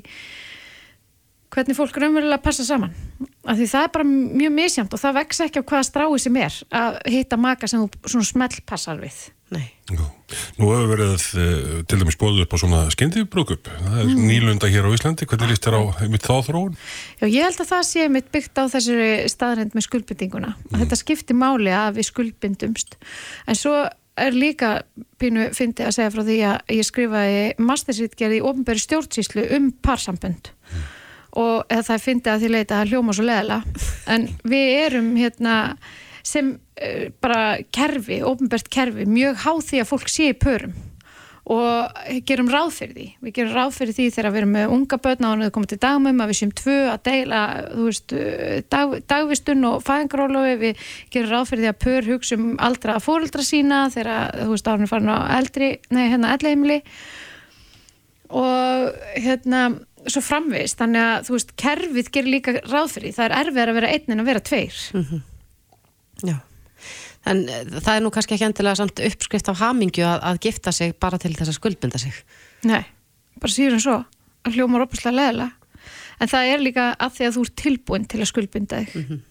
hvernig 1.55 1.77
fólk 1.79 1.97
raunverulega 2.01 2.43
passa 2.43 2.65
saman. 2.67 2.95
Af 3.47 3.59
því 3.59 3.69
það 3.71 3.87
er 3.87 3.93
bara 3.95 4.07
mjög 4.09 4.55
misjamt 4.57 4.95
og 4.95 5.01
það 5.01 5.17
vex 5.21 5.41
ekki 5.45 5.63
á 5.63 5.69
hvaða 5.71 5.87
strái 5.89 6.19
sem 6.19 6.37
er 6.41 6.59
að 6.75 6.99
hitta 7.15 7.39
maka 7.41 7.71
sem 7.71 7.85
þú 7.85 8.11
svona 8.11 8.31
smelt 8.31 8.67
passar 8.67 9.01
við. 9.03 9.19
Nei. 9.55 9.65
Nú, 9.93 10.07
nú 10.57 10.69
hefur 10.73 10.91
verið 10.95 11.11
uh, 11.13 11.81
til 11.85 11.99
dæmis 12.01 12.17
bóðið 12.17 12.47
upp 12.47 12.55
á 12.57 12.59
svona 12.63 12.79
skyndibrukup 12.95 13.69
það 13.69 13.99
er 14.01 14.07
mm. 14.09 14.23
nýlunda 14.31 14.71
hér 14.73 14.87
á 14.89 14.95
Íslandi 14.97 15.27
hvernig 15.29 15.51
líst 15.53 15.67
þér 15.67 15.77
á 15.77 15.83
mitt 16.09 16.25
þá 16.25 16.39
þróun? 16.47 16.79
Já, 17.21 17.27
ég 17.29 17.45
held 17.45 17.61
að 17.61 17.69
það 17.69 17.83
sé 17.91 18.07
mitt 18.13 18.31
byggt 18.33 18.57
á 18.57 18.65
þessari 18.73 19.11
staðrænd 19.29 19.77
með 19.77 19.85
skuldbyndinguna 19.87 20.55
mm. 20.55 20.79
þetta 20.81 20.99
skiptir 21.03 21.37
máli 21.37 21.75
að 21.77 21.99
við 21.99 22.09
skuldbyndumst 22.09 22.97
en 22.97 23.61
svo 23.61 23.77
er 24.25 24.39
líka 24.39 24.71
pínu 25.21 25.51
fyndi 25.53 25.85
að 25.85 25.97
segja 25.99 26.15
frá 26.15 26.23
því 26.25 26.39
að 26.49 26.75
ég 26.79 26.89
skrifaði 26.89 27.45
mastersýtgerði 27.69 28.41
í 28.41 28.45
ofnbæri 28.49 28.83
stjórnsýslu 28.83 29.45
um 29.59 29.69
parsambönd 29.85 30.49
mm. 30.49 30.89
og 31.45 31.69
það 31.69 31.93
er 31.99 32.05
fyndi 32.07 32.33
að 32.33 32.47
því 32.47 32.55
leita 32.57 32.81
að 32.81 32.95
hljóma 32.95 33.17
svo 33.17 33.29
leðala 33.29 33.61
en 34.17 34.31
við 34.49 34.73
erum 34.87 35.13
hérna 35.19 35.59
sem 36.25 36.55
uh, 36.57 37.07
bara 37.25 37.61
kerfi, 37.75 38.23
ofnbært 38.25 38.73
kerfi, 38.73 39.07
mjög 39.07 39.45
háð 39.45 39.63
því 39.69 39.85
að 39.85 39.91
fólk 39.93 40.11
sé 40.13 40.33
í 40.33 40.41
pörum 40.41 40.75
og 41.45 41.99
gerum 42.25 42.49
ráð 42.49 42.71
fyrir 42.73 42.95
því. 42.97 43.07
Við 43.21 43.35
gerum 43.37 43.53
ráð 43.53 43.75
fyrir 43.77 43.97
því 43.97 44.05
þegar 44.15 44.33
við 44.33 44.41
erum 44.41 44.55
með 44.57 44.71
unga 44.73 44.99
börn 45.05 45.27
á 45.27 45.29
hann 45.29 45.45
að 45.45 45.51
koma 45.53 45.69
til 45.69 45.79
dagmum 45.83 46.23
að 46.25 46.31
við 46.31 46.39
séum 46.39 46.55
tvö 46.57 46.77
að 46.89 47.03
deila 47.05 47.41
veist, 47.75 48.15
dag, 48.73 48.95
dagvistun 49.13 49.69
og 49.69 49.85
fæðingarólofi, 49.85 50.55
við 50.63 50.87
gerum 51.13 51.35
ráð 51.35 51.51
fyrir 51.51 51.67
því 51.67 51.71
að 51.71 51.83
pör 51.85 52.09
hugsa 52.15 52.39
um 52.41 52.47
aldra 52.65 52.97
að 52.97 53.05
fóreldra 53.05 53.45
sína 53.45 53.83
þegar 53.93 54.41
þú 54.41 54.49
veist 54.55 54.73
árið 54.73 54.93
farin 54.95 55.13
á 55.13 55.19
eldri, 55.37 55.71
nei 55.93 56.07
hérna 56.15 56.33
eldleimli 56.33 56.81
og 58.33 58.97
hérna 59.21 59.67
svo 60.09 60.25
framvist, 60.25 60.81
þannig 60.81 61.05
að 61.05 61.29
þú 61.29 61.37
veist 61.37 61.55
kerfið 61.61 62.11
gerir 62.17 62.33
líka 62.39 62.57
ráð 62.65 62.97
fyrir 62.97 63.11
því, 63.11 63.15
það 63.19 63.27
er 63.29 63.39
erfið 63.43 63.63
að 63.69 63.79
vera 63.79 63.93
einn 63.93 64.17
en 64.17 64.25
að 64.25 64.29
vera 64.33 64.45
tveir. 64.49 64.81
Mm 64.97 65.05
-hmm. 65.05 65.23
Já, 66.25 66.39
en 67.31 67.45
eh, 67.49 67.67
það 67.75 67.93
er 67.97 68.05
nú 68.05 68.13
kannski 68.15 68.37
ekki 68.37 68.49
endilega 68.49 68.81
samt 68.81 69.03
uppskrift 69.09 69.51
af 69.53 69.61
hamingju 69.63 70.07
að, 70.09 70.25
að 70.31 70.41
gifta 70.49 70.73
sig 70.73 70.97
bara 71.01 71.21
til 71.21 71.35
þess 71.35 71.53
að 71.53 71.59
skuldbynda 71.61 72.01
sig. 72.03 72.17
Nei, 72.69 72.83
bara 73.41 73.53
síður 73.53 73.79
en 73.79 73.85
svo, 73.85 73.99
að 74.45 74.59
hljóma 74.59 74.83
rópuslega 74.83 75.19
leðilega, 75.19 75.85
en 76.21 76.33
það 76.33 76.51
er 76.55 76.65
líka 76.65 76.89
að 76.95 77.15
því 77.19 77.29
að 77.29 77.37
þú 77.37 77.47
ert 77.47 77.57
tilbúin 77.65 78.11
til 78.11 78.21
að 78.23 78.33
skuldbynda 78.33 78.83
þig. 78.83 78.99
Mm 78.99 79.07
-hmm 79.09 79.23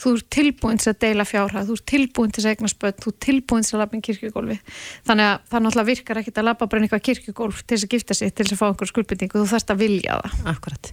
þú 0.00 0.14
ert 0.16 0.28
tilbúin 0.32 0.80
til 0.80 0.90
að 0.92 0.98
deila 1.04 1.26
fjárhæð, 1.28 1.68
þú 1.68 1.76
ert 1.76 1.86
tilbúin 1.90 2.32
til 2.34 2.44
að 2.44 2.50
egna 2.54 2.70
spött, 2.72 3.00
þú 3.02 3.12
ert 3.12 3.20
tilbúin 3.26 3.66
til 3.66 3.74
að 3.76 3.82
lappa 3.82 3.96
inn 3.96 4.04
kirkugólfi 4.06 4.56
þannig 5.08 5.26
að 5.26 5.46
það 5.50 5.64
náttúrulega 5.64 5.90
virkar 5.90 6.20
ekkit 6.20 6.40
að 6.40 6.46
lappa 6.48 6.68
bara 6.70 6.84
einhvað 6.84 7.04
kirkugólf 7.08 7.62
til 7.64 7.76
þess 7.76 7.86
að 7.86 7.94
gifta 7.96 8.16
sig 8.16 8.32
til 8.32 8.46
þess 8.46 8.56
að 8.56 8.60
fá 8.60 8.66
einhver 8.70 8.90
skuldbytningu, 8.90 9.40
þú 9.40 9.50
þarfst 9.50 9.74
að 9.74 9.82
vilja 9.84 10.16
það. 10.20 10.38
Akkurat, 10.54 10.90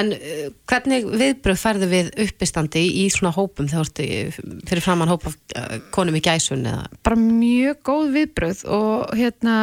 en 0.00 0.12
uh, 0.14 0.44
hvernig 0.70 1.08
viðbröð 1.22 1.60
færðu 1.64 1.90
við 1.90 2.10
uppistandi 2.24 2.84
í 3.02 3.04
svona 3.12 3.34
hópum 3.34 3.68
þegar 3.70 3.90
þú 3.90 4.06
ert 4.06 4.70
fyrir 4.70 4.84
framann 4.84 5.12
hópa 5.12 5.32
uh, 5.32 5.76
konum 5.94 6.18
í 6.18 6.22
gæsun 6.24 6.66
eða? 6.70 6.86
Bara 7.04 7.18
mjög 7.20 7.82
góð 7.86 8.14
viðbröð 8.18 8.64
og 8.74 9.14
hérna 9.18 9.56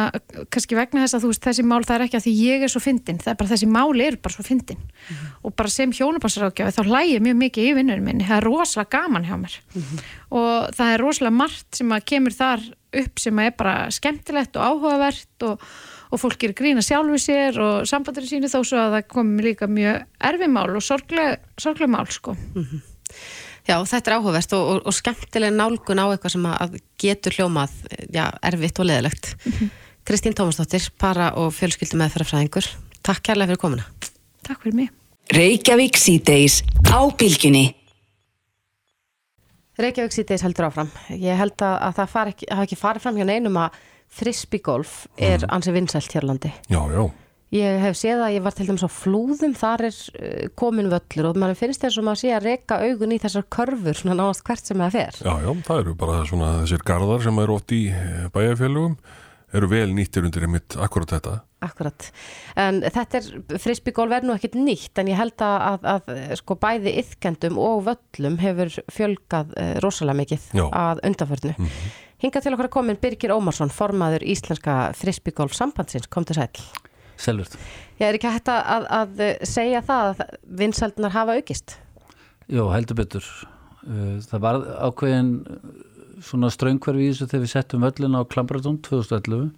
kannski 0.52 0.78
vegna 0.78 1.06
þess 1.06 1.18
að 1.18 1.26
þú 1.26 1.32
veist 1.32 1.48
þessi 1.48 1.66
mál 1.66 1.82
það 1.86 1.96
er 1.96 2.06
ekki 2.06 2.20
að 2.20 2.26
því 2.26 2.34
ég 2.42 2.66
er 2.66 2.72
svo 2.72 2.82
fyndin, 2.82 3.20
það 3.22 3.34
er 3.34 3.40
bara 3.40 3.52
þessi 3.52 3.70
mál 3.72 4.04
er 4.04 4.18
bara 4.22 4.36
svo 4.36 4.46
fyndin. 4.46 4.80
Mm 4.82 5.16
-hmm. 5.16 5.32
og 5.42 5.54
bara 5.56 5.68
sem 5.68 5.92
hjónabansrákjafi 5.92 6.76
þá 6.76 6.82
lægir 6.86 7.20
mjög 7.20 7.36
mikið 7.42 7.68
í 7.68 7.74
vinnunum 7.74 8.04
minni, 8.04 8.24
það 8.24 8.36
er 8.36 8.46
rosa 8.46 8.81
rosalega 8.82 8.90
gaman 8.90 9.24
hjá 9.24 9.36
mér 9.36 9.54
mm 9.74 9.82
-hmm. 9.82 9.98
og 10.30 10.74
það 10.74 10.92
er 10.92 11.00
rosalega 11.00 11.36
margt 11.36 11.76
sem 11.76 11.88
að 11.88 12.04
kemur 12.04 12.32
þar 12.32 12.60
upp 12.92 13.18
sem 13.18 13.38
að 13.38 13.46
er 13.46 13.56
bara 13.56 13.90
skemmtilegt 13.90 14.56
og 14.56 14.62
áhugavert 14.62 15.42
og, 15.42 15.60
og 16.10 16.20
fólk 16.20 16.44
er 16.44 16.52
grína 16.52 16.82
sjálfu 16.82 17.18
sér 17.18 17.58
og 17.58 17.86
sambandur 17.86 18.24
sínu 18.24 18.48
þó 18.48 18.64
svo 18.64 18.78
að 18.78 18.94
það 18.96 19.08
komi 19.08 19.42
líka 19.42 19.66
mjög 19.66 20.04
erfimál 20.20 20.76
og 20.76 20.82
sorgleg, 20.82 21.38
sorgleg 21.58 21.88
mál 21.88 22.06
sko 22.10 22.34
mm 22.34 22.62
-hmm. 22.64 22.80
Já, 23.62 23.78
þetta 23.86 24.10
er 24.10 24.16
áhugavert 24.16 24.52
og, 24.52 24.68
og, 24.68 24.86
og 24.86 24.92
skemmtileg 24.94 25.52
nálgun 25.52 25.98
á 26.02 26.10
eitthvað 26.10 26.32
sem 26.32 26.46
að 26.46 26.80
getur 26.98 27.32
hljómað 27.32 27.70
já, 28.10 28.32
erfitt 28.42 28.78
og 28.78 28.86
leðilegt 28.86 29.36
mm 29.46 29.52
-hmm. 29.52 29.68
Kristín 30.04 30.34
Tómasdóttir, 30.34 30.90
para 30.98 31.32
og 31.36 31.54
fjölskyldu 31.54 31.96
með 31.96 32.10
fyrirfræðingur 32.10 32.66
Takk 33.02 33.22
kærlega 33.22 33.46
fyrir 33.46 33.60
komuna 33.60 33.84
Takk 34.42 34.62
fyrir 34.62 34.74
mig 34.74 34.90
Reykjavík 35.30 35.96
síðdeis 35.96 36.62
á 36.90 37.00
bylginni 37.16 37.81
Reykjavík 39.82 40.14
sýtis 40.14 40.44
heldur 40.46 40.68
áfram. 40.68 40.92
Ég 41.12 41.38
held 41.38 41.56
að, 41.64 41.74
að 41.88 41.96
það 41.98 42.12
far 42.14 42.30
ekki, 42.32 42.48
ekki 42.64 42.78
farið 42.78 43.06
fram 43.06 43.18
hjá 43.18 43.26
neinum 43.28 43.58
að 43.62 43.80
frisbeegolf 44.12 44.94
er 45.16 45.42
mm. 45.42 45.50
ansið 45.56 45.76
vinsælt 45.78 46.16
hérlandi. 46.16 46.52
Já, 46.72 46.80
já. 46.92 47.04
Ég 47.52 47.82
hef 47.82 47.98
séð 48.00 48.22
að 48.24 48.34
ég 48.38 48.44
var 48.46 48.54
til 48.56 48.64
dæmis 48.64 48.84
á 48.84 48.88
flúðum, 48.88 49.52
þar 49.52 49.82
er 49.90 49.96
uh, 50.16 50.44
komin 50.56 50.88
völlur 50.88 51.26
og 51.28 51.40
mann 51.40 51.52
finnst 51.58 51.82
þess 51.84 52.00
að 52.00 52.06
maður 52.06 52.20
sé 52.22 52.30
að 52.32 52.46
reyka 52.48 52.78
augun 52.80 53.12
í 53.12 53.18
þessar 53.20 53.44
körfur 53.52 53.98
svona 53.98 54.16
nánast 54.16 54.44
hvert 54.46 54.70
sem 54.70 54.80
það 54.80 54.94
fer. 54.96 55.18
Já, 55.20 55.34
já, 55.44 55.50
það 55.66 55.82
eru 55.82 55.96
bara 56.00 56.22
svona 56.30 56.52
þessir 56.62 56.86
garðar 56.88 57.26
sem 57.26 57.42
eru 57.44 57.58
oft 57.58 57.74
í 57.76 57.82
eh, 57.92 58.22
bæjarfélugum 58.32 58.96
eru 59.56 59.68
vel 59.70 59.90
nýttir 59.94 60.24
undir 60.26 60.46
einmitt 60.46 60.76
akkurat 60.80 61.12
þetta. 61.14 61.34
Akkurat. 61.62 62.06
En 62.58 62.80
þetta 62.82 63.18
er, 63.20 63.58
frisbygólf 63.62 64.16
er 64.16 64.24
nú 64.26 64.34
ekkit 64.34 64.56
nýtt 64.58 64.98
en 64.98 65.10
ég 65.12 65.18
held 65.18 65.44
að, 65.44 65.66
að, 65.68 65.84
að 65.92 66.32
sko 66.40 66.56
bæði 66.62 66.96
yðkendum 67.02 67.60
og 67.62 67.84
völlum 67.90 68.38
hefur 68.42 68.72
fjölgað 68.92 69.52
uh, 69.54 69.74
rosalega 69.84 70.18
mikið 70.22 70.48
Já. 70.58 70.64
að 70.66 71.04
undanförnu. 71.10 71.54
Mm 71.58 71.68
-hmm. 71.68 71.92
Hinga 72.22 72.40
til 72.40 72.54
okkar 72.54 72.70
að 72.70 72.76
komin 72.76 72.98
Birgir 73.02 73.34
Ómarsson, 73.34 73.70
formaður 73.70 74.22
Íslenska 74.22 74.92
frisbygólf 74.94 75.54
sambandsins, 75.54 76.06
kom 76.06 76.24
til 76.24 76.36
sæl. 76.36 76.50
Selvert. 77.16 77.56
Ég 77.98 78.08
er 78.08 78.14
ekki 78.14 78.30
hægt 78.30 78.48
að, 78.48 78.86
að 78.90 79.22
segja 79.46 79.82
það 79.82 80.10
að 80.10 80.36
vinsaldnar 80.42 81.10
hafa 81.10 81.34
aukist? 81.38 81.78
Jó, 82.48 82.70
heldur 82.70 82.96
betur. 82.96 83.24
Uh, 83.82 84.18
það 84.22 84.40
var 84.40 84.60
ákveðin 84.86 85.32
svona 86.22 86.50
ströngverfi 86.52 87.06
í 87.06 87.12
þessu 87.12 87.28
þegar 87.30 87.44
við 87.44 87.52
settum 87.52 87.86
völlin 87.86 88.18
á 88.18 88.22
Klambratón 88.30 88.80
2011 88.86 89.50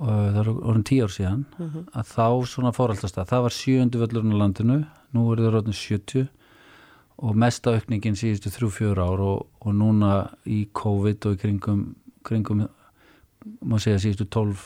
og 0.00 0.08
það 0.08 0.38
er 0.40 0.50
orðin 0.50 0.86
tíu 0.88 1.04
ár 1.04 1.12
síðan 1.12 1.44
mm 1.44 1.70
-hmm. 1.70 1.88
að 1.92 2.04
þá 2.16 2.28
svona 2.48 2.72
fóraldast 2.72 3.14
það. 3.14 3.30
Það 3.32 3.42
var 3.42 3.56
sjöundu 3.60 3.98
völlurinn 4.00 4.36
á 4.36 4.42
landinu, 4.42 4.78
nú 5.12 5.32
er 5.32 5.38
það 5.38 5.58
orðin 5.60 5.76
70 5.76 6.28
og 7.20 7.36
mesta 7.36 7.74
aukningin 7.74 8.16
síðustu 8.16 8.50
þrjú-fjör 8.50 8.98
ár 8.98 9.20
og, 9.20 9.46
og 9.60 9.74
núna 9.74 10.30
í 10.46 10.68
COVID 10.72 11.26
og 11.26 11.34
í 11.36 11.40
kringum, 11.42 11.94
kringum 12.24 12.68
má 13.60 13.76
segja 13.78 14.00
síðustu 14.00 14.24
12 14.24 14.56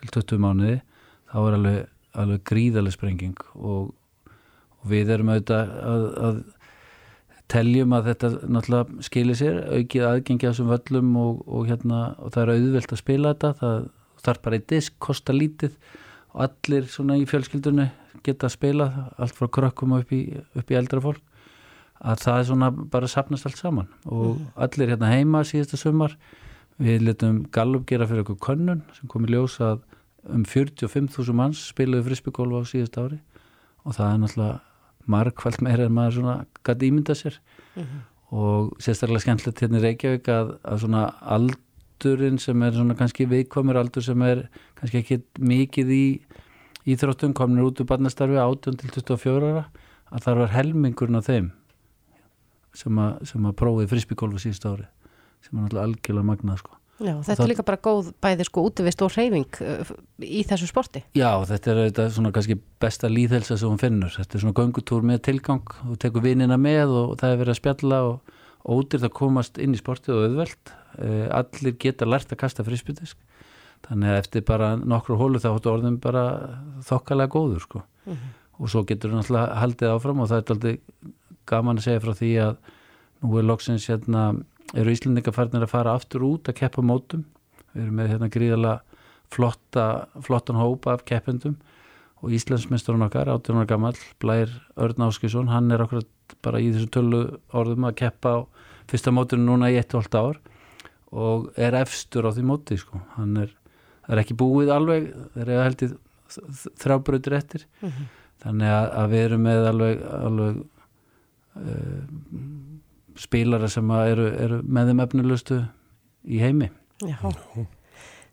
til 0.00 0.10
20 0.10 0.42
mánuði 0.42 0.80
þá 1.30 1.38
er 1.42 1.56
alveg, 1.58 1.86
alveg 2.14 2.44
gríðaleg 2.50 2.92
sprenging 2.92 3.38
og, 3.54 3.94
og 4.80 4.90
við 4.90 5.12
erum 5.14 5.30
auðvitað 5.30 5.72
að, 5.92 6.06
að 6.28 6.42
teljum 7.52 7.94
að 7.94 8.08
þetta 8.10 8.30
náttúrulega 8.50 9.04
skilir 9.06 9.38
sér 9.38 9.60
aukið 9.70 10.06
aðgengi 10.08 10.48
á 10.48 10.50
þessum 10.50 10.72
völlum 10.72 11.12
og, 11.20 11.44
og, 11.46 11.68
hérna, 11.70 12.00
og 12.18 12.34
það 12.34 12.42
er 12.42 12.52
auðvelt 12.56 12.94
að 12.96 13.02
spila 13.02 13.34
þetta 13.34 13.52
það 13.60 13.86
þarf 14.26 14.42
bara 14.42 14.58
í 14.58 14.64
disk, 14.72 14.96
kosta 14.98 15.36
lítið 15.36 15.76
og 16.34 16.42
allir 16.48 16.88
svona 16.90 17.18
í 17.20 17.26
fjölskyldunni 17.28 17.86
geta 18.26 18.48
að 18.48 18.56
spila, 18.56 18.88
allt 19.22 19.36
frá 19.36 19.46
krökkum 19.58 19.94
upp 20.00 20.12
í, 20.12 20.22
upp 20.58 20.72
í 20.72 20.78
eldra 20.78 21.02
fólk 21.04 21.22
að 21.96 22.24
það 22.24 22.40
er 22.40 22.48
svona 22.50 22.70
bara 22.92 23.08
sapnast 23.08 23.46
allt 23.48 23.60
saman 23.60 23.88
og 24.04 24.36
mm. 24.36 24.48
allir 24.66 24.92
hérna 24.92 25.12
heima 25.14 25.44
síðasta 25.46 25.78
sumar 25.80 26.16
við 26.82 27.06
letum 27.06 27.44
Gallup 27.54 27.86
gera 27.88 28.08
fyrir 28.08 28.26
okkur 28.26 28.40
könnun 28.50 28.82
sem 28.96 29.08
kom 29.08 29.24
í 29.24 29.32
ljós 29.32 29.56
að 29.64 29.80
um 30.26 30.44
45.000 30.44 31.36
manns 31.36 31.62
spiluði 31.70 32.08
frisbygólfa 32.10 32.66
á 32.66 32.70
síðast 32.72 32.98
ári 33.00 33.20
og 33.86 33.96
það 33.96 34.10
er 34.10 34.22
náttúrulega 34.22 34.65
margfald 35.10 35.62
meira 35.64 35.86
en 35.86 35.94
maður 35.96 36.18
svona 36.18 36.36
gæti 36.66 36.90
ímynda 36.90 37.14
sér 37.14 37.38
mm 37.76 37.82
-hmm. 37.82 38.00
og 38.30 38.76
sérstaklega 38.78 39.24
skemmtilegt 39.24 39.60
hérna 39.60 39.78
í 39.78 39.82
Reykjavík 39.82 40.28
að, 40.28 40.58
að 40.64 40.80
svona 40.80 41.02
aldurinn 41.20 42.38
sem 42.38 42.62
er 42.62 42.72
svona 42.72 42.94
kannski 42.94 43.26
viðkvamur 43.26 43.76
aldur 43.76 44.02
sem 44.02 44.22
er 44.22 44.48
kannski 44.74 44.98
ekki 44.98 45.22
mikið 45.38 45.88
í 45.90 46.06
íþróttum 46.86 47.34
kominir 47.34 47.66
út 47.66 47.80
úr 47.80 47.86
barnastarfi 47.86 48.38
18 48.38 48.76
til 48.76 48.90
24 48.90 49.50
ára 49.50 49.64
að 50.10 50.22
það 50.22 50.38
var 50.38 50.54
helmingurinn 50.54 51.18
á 51.18 51.22
þeim 51.22 51.50
sem 52.74 52.98
að, 52.98 53.24
sem 53.26 53.46
að 53.46 53.56
prófið 53.56 53.88
frisbygólfu 53.88 54.38
síðust 54.38 54.66
ári 54.66 54.86
sem 55.42 55.58
er 55.58 55.62
náttúrulega 55.62 55.86
algjörlega 55.88 56.30
magnað 56.30 56.58
sko 56.62 56.78
Já, 56.96 57.12
þetta 57.26 57.42
er 57.44 57.50
líka 57.50 57.64
bara 57.66 57.80
góð 57.84 58.06
bæði 58.24 58.46
sko 58.48 58.62
útvist 58.70 59.02
og 59.04 59.12
reyfing 59.12 59.58
í 60.24 60.44
þessu 60.48 60.68
sporti. 60.70 61.02
Já, 61.16 61.28
þetta 61.44 61.70
er 61.72 61.80
þetta 61.82 62.06
svona 62.14 62.32
kannski 62.32 62.56
besta 62.80 63.10
líðhelsa 63.12 63.58
sem 63.60 63.68
hún 63.68 63.80
finnur. 63.82 64.14
Þetta 64.14 64.38
er 64.38 64.44
svona 64.44 64.56
göngutúr 64.56 65.04
með 65.04 65.20
tilgang 65.28 65.74
og 65.90 65.98
tekur 66.00 66.24
vinnina 66.24 66.56
með 66.56 66.94
og 67.02 67.12
það 67.20 67.34
er 67.34 67.42
verið 67.42 67.52
að 67.52 67.60
spjalla 67.60 68.00
og 68.06 68.32
ódýrt 68.64 69.06
að 69.10 69.14
komast 69.20 69.60
inn 69.60 69.76
í 69.76 69.82
sportið 69.82 70.16
og 70.16 70.24
auðvelt. 70.30 70.72
Allir 71.36 71.76
geta 71.84 72.08
lært 72.08 72.32
að 72.32 72.40
kasta 72.46 72.64
frisbytisk. 72.64 73.20
Þannig 73.86 74.14
að 74.14 74.22
eftir 74.22 74.48
bara 74.48 74.72
nokkru 74.80 75.20
hólu 75.20 75.42
þá 75.42 75.50
hóttu 75.52 75.74
orðin 75.74 76.00
bara 76.00 76.24
þokkalega 76.86 77.32
góður 77.36 77.62
sko. 77.62 77.84
Mm 78.06 78.16
-hmm. 78.16 78.34
Og 78.56 78.72
svo 78.72 78.86
getur 78.88 79.10
við 79.12 79.20
náttúrulega 79.20 79.60
haldið 79.60 79.92
áfram 79.92 80.20
og 80.20 80.28
það 80.28 80.36
er 80.36 80.50
alltaf 80.50 80.78
gaman 81.46 81.76
að 81.76 81.84
segja 81.84 82.00
frá 82.00 82.12
því 82.16 82.32
að 82.40 82.56
nú 83.22 83.38
er 83.38 83.44
loksins 83.44 83.86
hérna 83.86 84.22
eru 84.74 84.90
Íslandingar 84.90 85.34
farnir 85.36 85.66
að 85.66 85.72
fara 85.72 85.94
aftur 85.94 86.24
út 86.26 86.48
að 86.50 86.58
keppa 86.62 86.82
mótum 86.82 87.24
við 87.72 87.84
erum 87.84 87.98
með 88.00 88.12
hérna 88.12 88.32
gríðala 88.32 88.74
flotta, 89.32 89.86
flottan 90.24 90.58
hópa 90.58 90.96
af 90.96 91.04
keppendum 91.06 91.56
og 92.24 92.32
Íslandsmesturinn 92.34 93.04
okkar 93.06 93.28
18 93.28 93.60
ára 93.60 93.68
gammal, 93.68 93.94
Blær 94.22 94.50
Örn 94.80 95.06
Áskisson 95.06 95.50
hann 95.52 95.70
er 95.74 95.84
okkur 95.84 96.06
bara 96.42 96.62
í 96.62 96.70
þessu 96.72 96.90
tölu 96.96 97.22
orðum 97.54 97.86
að 97.88 97.98
keppa 98.02 98.32
á 98.32 98.38
fyrsta 98.90 99.12
mótunum 99.14 99.50
núna 99.50 99.70
í 99.70 99.78
1,5 99.78 100.16
ár 100.16 100.40
og 101.16 101.50
er 101.60 101.76
efstur 101.78 102.26
á 102.26 102.30
því 102.34 102.46
móti 102.46 102.78
sko. 102.80 103.00
hann 103.16 103.36
er, 103.44 103.52
er 104.08 104.22
ekki 104.22 104.38
búið 104.38 104.72
alveg 104.74 105.10
þeir 105.34 105.48
eru 105.48 105.66
heldið 105.66 105.96
þrábröður 106.82 107.36
eftir 107.38 107.66
mm 107.80 107.88
-hmm. 107.88 108.08
þannig 108.42 108.72
að, 108.78 108.86
að 109.00 109.12
við 109.12 109.24
erum 109.26 109.46
með 109.46 109.68
alveg, 109.70 110.02
alveg 110.20 110.56
uh, 111.56 112.00
spilara 113.20 113.68
sem 113.72 113.90
eru, 113.96 114.28
eru 114.46 114.60
með 114.62 114.92
þeim 114.92 115.02
efnilustu 115.06 115.60
í 116.26 116.40
heimi. 116.42 116.70
Já. 117.04 117.18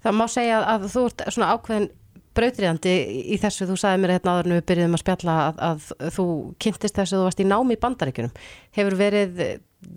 Það 0.03 0.17
má 0.19 0.25
segja 0.31 0.63
að 0.67 0.87
þú 0.91 1.05
ert 1.09 1.27
svona 1.31 1.51
ákveðin 1.55 1.91
brautriðandi 2.33 2.93
í 3.33 3.37
þessu, 3.41 3.67
þú 3.69 3.75
sagði 3.77 4.01
mér 4.01 4.15
hérna 4.15 4.33
áður 4.33 4.49
en 4.49 4.55
við 4.57 4.65
byrjuðum 4.71 4.97
að 4.97 5.03
spjalla 5.03 5.35
að, 5.43 5.59
að 5.67 6.13
þú 6.15 6.25
kynntist 6.65 6.97
þessu 6.97 7.19
þú 7.19 7.27
varst 7.27 7.43
í 7.43 7.45
námi 7.45 7.75
í 7.75 7.81
bandaríkunum 7.83 8.33
hefur 8.73 8.95
verið 8.97 9.41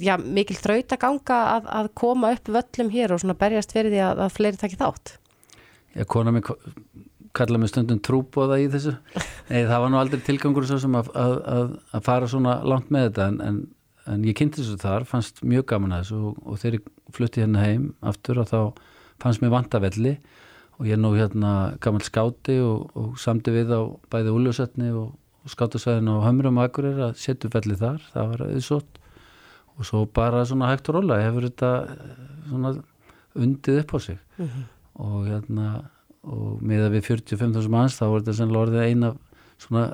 já, 0.05 0.17
mikil 0.21 0.59
þraut 0.59 0.93
að 0.93 1.03
ganga 1.07 1.39
að, 1.55 1.71
að 1.81 1.89
koma 1.97 2.33
upp 2.37 2.51
völlum 2.59 2.93
hér 2.93 3.15
og 3.15 3.23
svona 3.23 3.39
berjast 3.41 3.73
fyrir 3.73 3.95
því 3.95 4.03
að, 4.05 4.23
að 4.27 4.35
fleiri 4.37 4.61
takki 4.61 4.81
þátt? 4.81 5.15
Já, 5.97 6.05
kona 6.13 6.35
mér 6.35 6.45
kallaði 7.37 7.63
mig 7.63 7.73
stundum 7.73 8.03
trúbóða 8.05 8.61
í 8.61 8.69
þessu. 8.73 8.97
Nei, 9.51 9.63
það 9.69 9.81
var 9.85 9.93
nú 9.93 10.01
aldrei 10.01 10.23
tilgangur 10.27 10.69
svo 10.69 10.81
sem 10.83 10.97
að 11.01 12.05
fara 12.05 12.29
svona 12.31 12.59
langt 12.69 12.93
með 12.93 13.11
þetta 13.11 13.31
en, 13.33 13.41
en 13.45 13.59
en 14.11 14.25
ég 14.27 14.37
kynnti 14.39 14.63
þessu 14.63 14.79
þar, 14.81 15.07
fannst 15.09 15.43
mjög 15.43 15.67
gaman 15.73 15.97
að 15.97 16.05
þessu 16.05 16.19
og, 16.31 16.41
og 16.47 16.61
þegar 16.63 16.79
ég 16.79 16.91
flutti 17.17 17.43
hérna 17.43 17.65
heim 17.65 17.87
aftur 18.07 18.41
og 18.43 18.51
þá 18.51 18.61
fannst 19.23 19.43
mér 19.43 19.55
vantavelli 19.55 20.17
og 20.77 20.89
ég 20.89 20.97
er 20.97 21.01
nú 21.01 21.13
hérna 21.17 21.53
gammal 21.83 22.05
skáti 22.05 22.59
og, 22.61 22.91
og 22.99 23.17
samti 23.21 23.55
við 23.55 23.73
á 23.73 23.81
bæði 24.13 24.35
úljósetni 24.37 24.93
og, 24.93 25.15
og 25.43 25.53
skátasvæðin 25.53 26.13
á 26.13 26.17
Hömrum 26.27 26.61
og 26.61 26.69
Akureyri 26.69 27.07
að 27.09 27.19
setja 27.23 27.49
upp 27.49 27.57
velli 27.57 27.79
þar, 27.81 28.03
það 28.13 28.33
var 28.33 28.47
auðsótt. 28.51 29.03
Og 29.77 29.89
svo 29.89 30.05
bara 30.09 30.45
svona 30.49 30.71
hægt 30.71 30.89
og 30.89 30.99
róla 30.99 31.19
hefur 31.21 31.49
þetta 31.49 31.71
svona 32.49 32.73
undið 33.37 33.83
upp 33.83 33.95
á 33.97 33.99
sig. 34.01 34.19
Mm 34.37 34.47
-hmm. 34.49 34.65
og 34.95 35.27
hérna 35.29 35.67
og 36.27 36.63
með 36.63 36.87
að 36.87 36.95
við 36.97 37.05
45.000 37.07 37.71
manns 37.71 37.99
þá 37.99 38.07
var 38.11 38.21
þetta 38.21 38.37
sennilega 38.39 38.65
orðið 38.67 38.87
eina 38.91 39.11
svona 39.63 39.85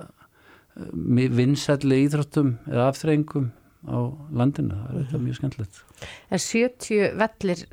vinsætli 1.36 1.98
íþróttum 2.06 2.54
eða 2.70 2.86
afþrengum 2.88 3.50
á 3.88 3.98
landinu, 4.30 4.76
það 4.78 4.94
er 4.94 5.00
mm 5.00 5.08
-hmm. 5.10 5.24
mjög 5.26 5.36
skemmtilegt. 5.36 5.82
En 6.30 6.38
70 6.38 7.14
vellir 7.18 7.66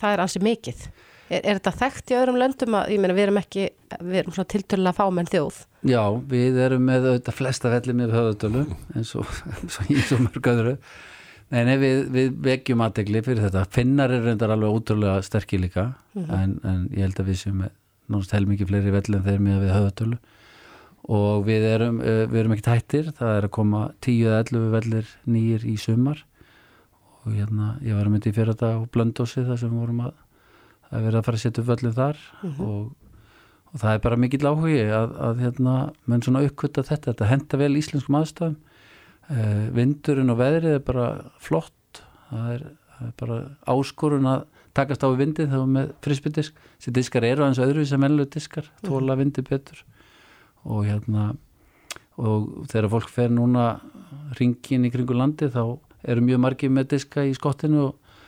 það 0.00 0.12
er 0.12 0.20
ansi 0.20 0.40
mikið. 0.44 0.86
Er, 1.30 1.40
er 1.40 1.58
þetta 1.58 1.72
þekkt 1.80 2.10
í 2.12 2.16
öðrum 2.18 2.36
löndum 2.38 2.76
að, 2.76 2.90
ég 2.92 3.00
meina 3.00 3.16
við 3.16 3.22
erum 3.22 3.40
ekki, 3.40 3.70
við 4.00 4.18
erum 4.20 4.34
svona 4.36 4.52
tiltölulega 4.52 4.98
fámenn 4.98 5.30
þjóð. 5.32 5.62
Já, 5.88 6.02
við 6.28 6.58
erum 6.66 6.84
með 6.84 7.08
auðvitað 7.08 7.38
flesta 7.38 7.72
vellir 7.72 7.96
með 7.96 8.12
höfutölu 8.12 8.66
eins 8.94 9.14
og 9.16 9.26
í 9.88 9.96
svo 10.04 10.20
mörg 10.20 10.50
öðru. 10.52 10.76
Nei, 11.54 11.64
nei, 11.64 11.76
við, 11.78 11.98
við 12.12 12.36
vegjum 12.44 12.84
aðtegli 12.84 13.22
fyrir 13.24 13.44
þetta. 13.46 13.64
Finnar 13.70 14.10
er 14.10 14.24
reyndar 14.24 14.52
alveg 14.52 14.76
útrúlega 14.76 15.22
sterkir 15.22 15.60
líka 15.60 15.94
mm 16.14 16.24
-hmm. 16.24 16.42
en, 16.42 16.60
en 16.64 16.88
ég 16.92 17.04
held 17.06 17.20
að 17.20 17.28
við 17.28 17.40
séum 17.40 17.64
náttúrulega 17.64 18.36
heilmikið 18.36 18.68
fleiri 18.68 18.90
vellir 18.90 19.18
en 19.18 19.24
þeir 19.24 19.40
með 19.40 19.60
við 19.64 19.74
höfutölu 19.78 20.18
og 21.12 21.44
við 21.44 21.66
erum, 21.68 21.98
við 22.00 22.38
erum 22.40 22.54
ekkert 22.54 22.72
hættir. 22.72 23.10
Það 23.16 23.38
er 23.38 23.46
að 23.48 23.54
koma 23.56 23.80
10-11 24.04 24.68
vellir 24.72 25.10
nýjir 25.28 25.66
í 25.68 25.76
sumar. 25.80 26.22
Og 27.24 27.32
hérna, 27.32 27.74
ég 27.84 27.96
var 27.96 28.08
að 28.08 28.14
myndi 28.14 28.32
fyrir 28.32 28.52
þetta 28.52 28.70
á 28.76 28.88
Blöndósi 28.92 29.44
þar 29.44 29.60
sem 29.60 29.72
við 29.72 29.82
vorum 29.82 30.04
að 30.06 30.14
að 30.94 31.08
vera 31.08 31.20
að 31.20 31.26
fara 31.26 31.40
að 31.40 31.44
setja 31.44 31.62
upp 31.62 31.70
vellin 31.72 31.96
þar. 31.96 32.20
Mm 32.42 32.50
-hmm. 32.50 32.68
og, 32.68 33.22
og 33.72 33.80
það 33.82 33.94
er 33.94 34.02
bara 34.06 34.20
mikill 34.20 34.46
áhugi 34.46 34.80
að, 34.84 35.14
að 35.28 35.42
hérna, 35.44 35.74
menn 36.06 36.22
svona 36.22 36.44
uppkvita 36.46 36.84
þetta, 36.86 37.12
þetta 37.12 37.30
henda 37.32 37.60
vel 37.60 37.76
íslenskum 37.80 38.18
aðstæðum. 38.20 38.56
Eh, 39.34 39.64
vindurinn 39.72 40.30
og 40.30 40.38
veðrið 40.38 40.76
er 40.78 40.84
bara 40.84 41.06
flott. 41.40 42.02
Það 42.28 42.50
er, 42.54 42.66
það 42.98 43.08
er 43.08 43.16
bara 43.22 43.38
áskorun 43.66 44.28
að 44.28 44.44
takast 44.74 45.04
á 45.06 45.08
vindin 45.14 45.50
þegar 45.50 45.66
með 45.70 45.90
frisbydisk, 46.02 46.54
þessi 46.78 46.92
diskar 46.94 47.24
eru 47.24 47.44
aðeins 47.44 47.62
öðru 47.62 47.84
sem 47.86 48.04
ennlu 48.04 48.26
diskar, 48.26 48.70
tóla 48.82 49.16
vindi 49.16 49.42
betur 49.46 49.84
og 50.64 50.86
hérna 50.88 51.32
og 52.20 52.66
þegar 52.70 52.90
fólk 52.92 53.10
fer 53.10 53.32
núna 53.34 53.78
ringin 54.38 54.86
í 54.86 54.92
kringu 54.94 55.16
landi 55.16 55.50
þá 55.50 55.78
eru 56.04 56.24
mjög 56.24 56.42
margi 56.44 56.70
með 56.70 56.92
diska 56.94 57.24
í 57.26 57.32
skottinu 57.34 57.88
og, 57.88 58.18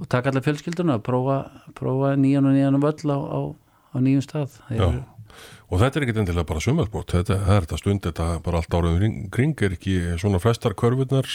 og 0.00 0.08
taka 0.10 0.30
allar 0.30 0.44
fjölskylduna 0.44 0.98
að 0.98 1.06
prófa, 1.08 1.38
prófa 1.76 2.14
nýjan 2.20 2.48
og 2.48 2.56
nýjan 2.56 2.80
völl 2.82 3.10
á, 3.12 3.18
á, 3.20 3.40
á 3.92 3.96
nýjum 4.00 4.24
stað 4.24 4.56
Já, 4.72 4.86
og 5.68 5.82
þetta 5.82 6.00
er 6.00 6.06
ekki 6.06 6.16
endilega 6.22 6.48
bara 6.48 6.64
sumarsport, 6.64 7.16
þetta 7.18 7.40
er 7.42 7.66
þetta 7.66 7.80
stund, 7.80 8.04
þetta 8.06 8.28
bara 8.44 8.62
allt 8.62 8.78
árið 8.78 9.08
kring 9.34 9.66
er 9.66 9.76
ekki 9.76 9.98
svona 10.22 10.40
flestar 10.42 10.76
körfurnar 10.78 11.28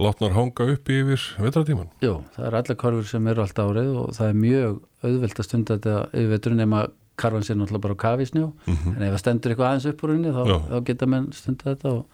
látnar 0.00 0.32
hanga 0.32 0.66
upp 0.72 0.88
yfir 0.88 1.20
vetratíman. 1.42 1.90
Jú, 2.00 2.22
það 2.32 2.46
er 2.48 2.56
alla 2.60 2.76
körfur 2.80 3.08
sem 3.08 3.26
eru 3.28 3.42
allt 3.44 3.58
árið 3.60 3.90
og 4.00 4.14
það 4.16 4.30
er 4.30 4.38
mjög 4.40 4.78
auðvelt 5.04 5.40
að 5.42 5.48
stunda 5.48 5.76
þetta 5.76 5.96
yfir 6.12 6.30
veturinn 6.32 6.62
nema 6.62 6.84
karvan 7.22 7.46
sé 7.46 7.56
náttúrulega 7.56 7.84
bara 7.86 7.96
á 7.96 8.04
kafisnjó 8.04 8.52
mm 8.52 8.74
-hmm. 8.74 8.96
en 8.96 9.02
ef 9.02 9.12
það 9.14 9.22
stendur 9.22 9.50
eitthvað 9.52 9.68
aðeins 9.70 9.88
upp 9.90 10.04
úr 10.04 10.12
henni 10.12 10.36
þá, 10.36 10.42
þá 10.70 10.78
geta 10.84 11.06
menn 11.06 11.32
stunda 11.32 11.64
þetta 11.70 11.88
og, 11.96 12.06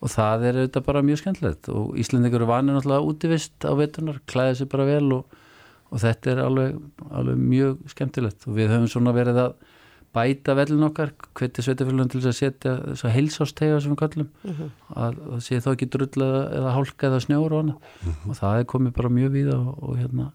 og 0.00 0.08
það 0.10 0.46
er 0.48 0.54
auðvitað 0.60 0.86
bara 0.86 1.02
mjög 1.02 1.18
skemmtilegt 1.22 1.68
og 1.68 1.98
Íslandingur 1.98 2.42
er 2.42 2.52
vanið 2.54 2.74
náttúrulega 2.76 3.08
útivist 3.10 3.56
á 3.66 3.72
veturnar, 3.76 4.20
klæðið 4.26 4.58
sér 4.58 4.70
bara 4.72 4.84
vel 4.84 5.12
og, 5.12 5.24
og 5.90 5.98
þetta 5.98 6.30
er 6.30 6.38
alveg, 6.44 6.80
alveg 7.10 7.36
mjög 7.36 7.76
skemmtilegt 7.86 8.46
og 8.46 8.56
við 8.56 8.72
höfum 8.72 8.88
svona 8.88 9.12
verið 9.12 9.44
að 9.46 9.52
bæta 10.14 10.56
vellin 10.58 10.88
okkar 10.88 11.12
hveti 11.38 11.62
sveitafélagin 11.62 12.10
til 12.10 12.20
þess 12.20 12.30
að 12.32 12.38
setja 12.40 12.72
þess 12.82 13.04
að 13.06 13.14
heilsástega 13.14 13.80
sem 13.80 13.92
við 13.92 14.00
kallum 14.00 14.28
mm 14.42 14.54
-hmm. 14.56 14.70
að 15.04 15.20
það 15.30 15.40
sé 15.46 15.60
þá 15.62 15.70
ekki 15.72 15.90
drull 15.94 16.24
eða 16.26 16.74
hálka 16.74 17.06
eða 17.06 17.20
snjór 17.26 17.52
og, 17.52 17.64
mm 17.64 17.72
-hmm. 17.72 18.30
og 18.30 18.36
það 18.40 18.58
er 18.58 18.70
komið 18.72 18.92
bara 18.92 19.08
mjög 19.08 19.30
víða 19.30 19.56
og, 19.58 19.82
og 19.82 19.96
hérna 19.98 20.32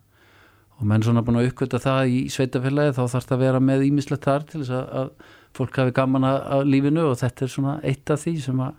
og 0.75 0.87
menn 0.89 1.05
svona 1.05 1.23
búin 1.25 1.39
að 1.39 1.49
uppkvita 1.51 1.79
það 1.83 2.11
í 2.11 2.19
sveitafélagi 2.33 2.95
þá 2.97 3.03
þarf 3.05 3.29
það 3.29 3.37
að 3.37 3.45
vera 3.45 3.61
með 3.63 3.85
ímislegt 3.87 4.27
þar 4.27 4.47
til 4.49 4.63
þess 4.63 4.73
að, 4.81 5.13
fólk 5.55 5.77
hafi 5.79 5.95
gaman 5.95 6.27
að 6.27 6.65
lífinu 6.67 7.05
og 7.11 7.19
þetta 7.21 7.45
er 7.45 7.51
svona 7.53 7.77
eitt 7.87 8.11
af 8.11 8.25
því 8.25 8.33
sem 8.43 8.59
að 8.65 8.73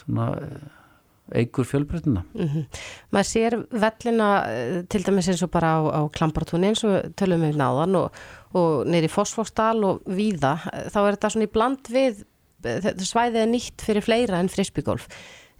svona 0.00 0.30
eigur 1.34 1.66
fjölbreytina 1.66 2.22
mm 2.22 2.46
-hmm. 2.46 2.64
maður 3.10 3.28
sér 3.30 3.56
vellina 3.70 4.28
eh, 4.50 4.82
til 4.88 5.02
dæmis 5.02 5.28
eins 5.28 5.42
og 5.42 5.50
bara 5.50 5.72
á, 5.76 5.80
á 5.98 6.00
klampartúni 6.08 6.70
eins 6.70 6.84
og 6.84 7.12
tölum 7.16 7.42
við 7.42 7.58
náðan 7.58 7.96
og, 7.96 8.12
og 8.54 8.86
neyri 8.86 9.08
fosfórstal 9.08 9.84
og 9.84 10.02
víða 10.06 10.56
þá 10.92 10.98
er 11.02 11.16
þetta 11.16 11.30
svona 11.30 11.48
í 11.48 11.52
bland 11.52 11.90
við 11.90 12.24
svæðið 12.62 13.42
er 13.42 13.50
nýtt 13.50 13.82
fyrir 13.82 14.02
fleira 14.02 14.38
en 14.38 14.48
frisbygolf 14.48 15.08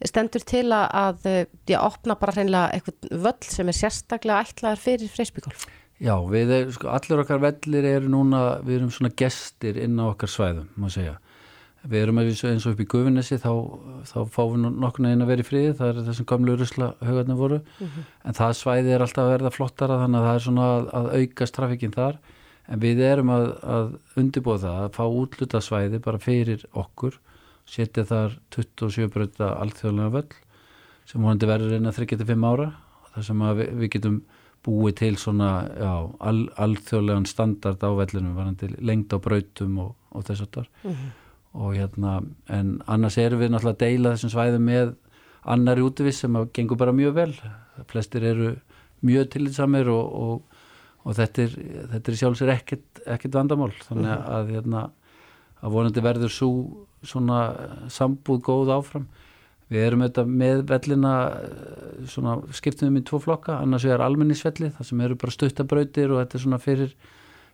stendur 0.05 0.45
til 0.45 0.69
að 0.77 1.25
já, 1.65 1.79
opna 1.81 2.19
bara 2.21 2.37
hreinlega 2.37 2.77
eitthvað 2.77 3.25
völl 3.25 3.49
sem 3.49 3.69
er 3.73 3.79
sérstaklega 3.79 4.45
ætlaður 4.45 4.83
fyrir 4.83 5.13
frisbygolf 5.13 5.65
Já, 5.97 6.13
við 6.29 6.51
er, 6.53 6.67
sko, 6.75 6.91
allir 6.93 7.23
okkar 7.23 7.41
vellir 7.41 7.87
eru 7.89 8.11
núna, 8.13 8.41
við 8.65 8.83
erum 8.83 8.91
svona 8.93 9.15
gestir 9.17 9.79
inn 9.81 9.97
á 9.97 10.05
okkar 10.11 10.29
svæðum, 10.29 10.69
má 10.77 10.91
segja. 10.93 11.15
Við 11.87 12.03
erum 12.03 12.19
eins 12.21 12.43
og 12.67 12.75
upp 12.75 12.83
í 12.83 12.87
Guðvinnesi 12.91 13.39
þá, 13.41 13.53
þá 14.11 14.17
fáum 14.35 14.57
við 14.67 14.81
nokkuna 14.83 15.13
inn 15.15 15.23
að 15.25 15.31
vera 15.31 15.45
í 15.45 15.47
friði 15.47 15.77
það 15.79 15.93
er 15.93 16.01
þessum 16.09 16.29
gamlu 16.29 16.57
rusla 16.59 16.89
högarnir 17.01 17.39
voru. 17.39 17.61
Mm 17.79 17.87
-hmm. 17.87 18.09
en 18.27 18.37
það 18.37 18.57
svæði 18.61 18.93
er 18.93 19.05
alltaf 19.05 19.25
að 19.25 19.33
verða 19.33 19.55
flottara 19.55 20.01
þannig 20.03 20.19
að 20.21 20.27
það 20.27 20.35
er 20.35 20.45
svona 20.47 20.67
að, 20.73 20.89
að 20.99 21.11
aukast 21.21 21.55
trafikinn 21.55 21.97
þar. 21.97 22.19
En 22.67 22.83
við 22.83 23.01
erum 23.07 23.31
að, 23.31 23.47
að 23.63 23.97
undirbúa 24.19 24.59
það 24.59 24.83
að 24.83 24.93
fá 24.99 25.05
útluta 25.07 25.61
svæði 25.63 26.03
bara 26.03 26.19
fyrir 26.19 26.67
okkur 26.75 27.21
setja 27.67 28.07
þar 28.07 28.39
27 28.55 29.11
bröta 29.13 29.53
allþjóðlega 29.61 30.15
völl 30.17 30.41
sem 31.07 31.23
vonandi 31.23 31.51
verður 31.51 31.77
reyna 31.77 31.93
35 31.95 32.49
ára. 32.51 32.73
Þar 33.15 33.29
sem 33.29 33.45
við, 33.59 33.69
við 33.81 33.93
getum 33.97 34.17
búið 34.67 34.97
til 34.99 35.13
svona 35.23 35.51
já, 35.71 35.93
all, 36.27 36.49
allþjóðlegan 36.59 37.29
standard 37.31 37.85
á 37.87 37.91
vellinu 37.95 38.35
varandi 38.35 38.73
lengt 38.83 39.15
á 39.15 39.19
brautum 39.23 39.79
og, 39.85 39.95
og 40.11 40.27
þess 40.27 40.43
að 40.43 40.53
þar 40.57 40.69
mm 40.83 40.91
-hmm 40.91 41.15
og 41.57 41.77
hérna, 41.77 42.21
en 42.53 42.77
annars 42.91 43.17
erum 43.21 43.41
við 43.41 43.53
náttúrulega 43.53 43.77
að 43.77 43.85
deila 43.85 44.13
þessum 44.15 44.33
svæðum 44.35 44.67
með 44.69 44.93
annari 45.47 45.85
útvís 45.87 46.21
sem 46.21 46.37
að 46.37 46.51
gengur 46.57 46.81
bara 46.81 46.95
mjög 46.97 47.17
vel. 47.17 47.33
Flestir 47.91 48.27
eru 48.27 48.53
mjög 49.07 49.31
tillitsamir 49.33 49.89
og, 49.93 50.13
og, 50.21 50.63
og 51.07 51.17
þetta 51.17 51.47
er, 51.47 51.57
er 51.97 52.19
sjálfsögur 52.21 52.53
ekkert, 52.57 53.03
ekkert 53.07 53.39
vandamál. 53.39 53.73
Þannig 53.87 54.11
mhm. 54.11 54.27
að, 54.37 54.53
hérna, 54.57 54.85
að 55.63 55.77
vonandi 55.77 56.05
verður 56.05 56.33
svo 56.33 56.51
svona 57.07 57.41
sambúð 57.93 58.43
góð 58.47 58.73
áfram. 58.77 59.07
Við 59.73 59.83
erum 59.83 60.05
auðvitað 60.05 60.31
með 60.31 60.61
vellina 60.71 61.13
svona 62.07 62.37
skiptum 62.55 62.89
við 62.89 62.95
með 62.99 63.07
tvo 63.09 63.21
flokka 63.25 63.59
annars 63.65 63.87
er 63.89 64.05
almenningsvelli, 64.05 64.71
það 64.77 64.91
sem 64.91 65.03
eru 65.03 65.19
bara 65.19 65.35
stuttabrautir 65.35 66.13
og 66.13 66.23
þetta 66.23 66.39
er 66.39 66.45
svona 66.45 66.61
fyrir, 66.63 66.95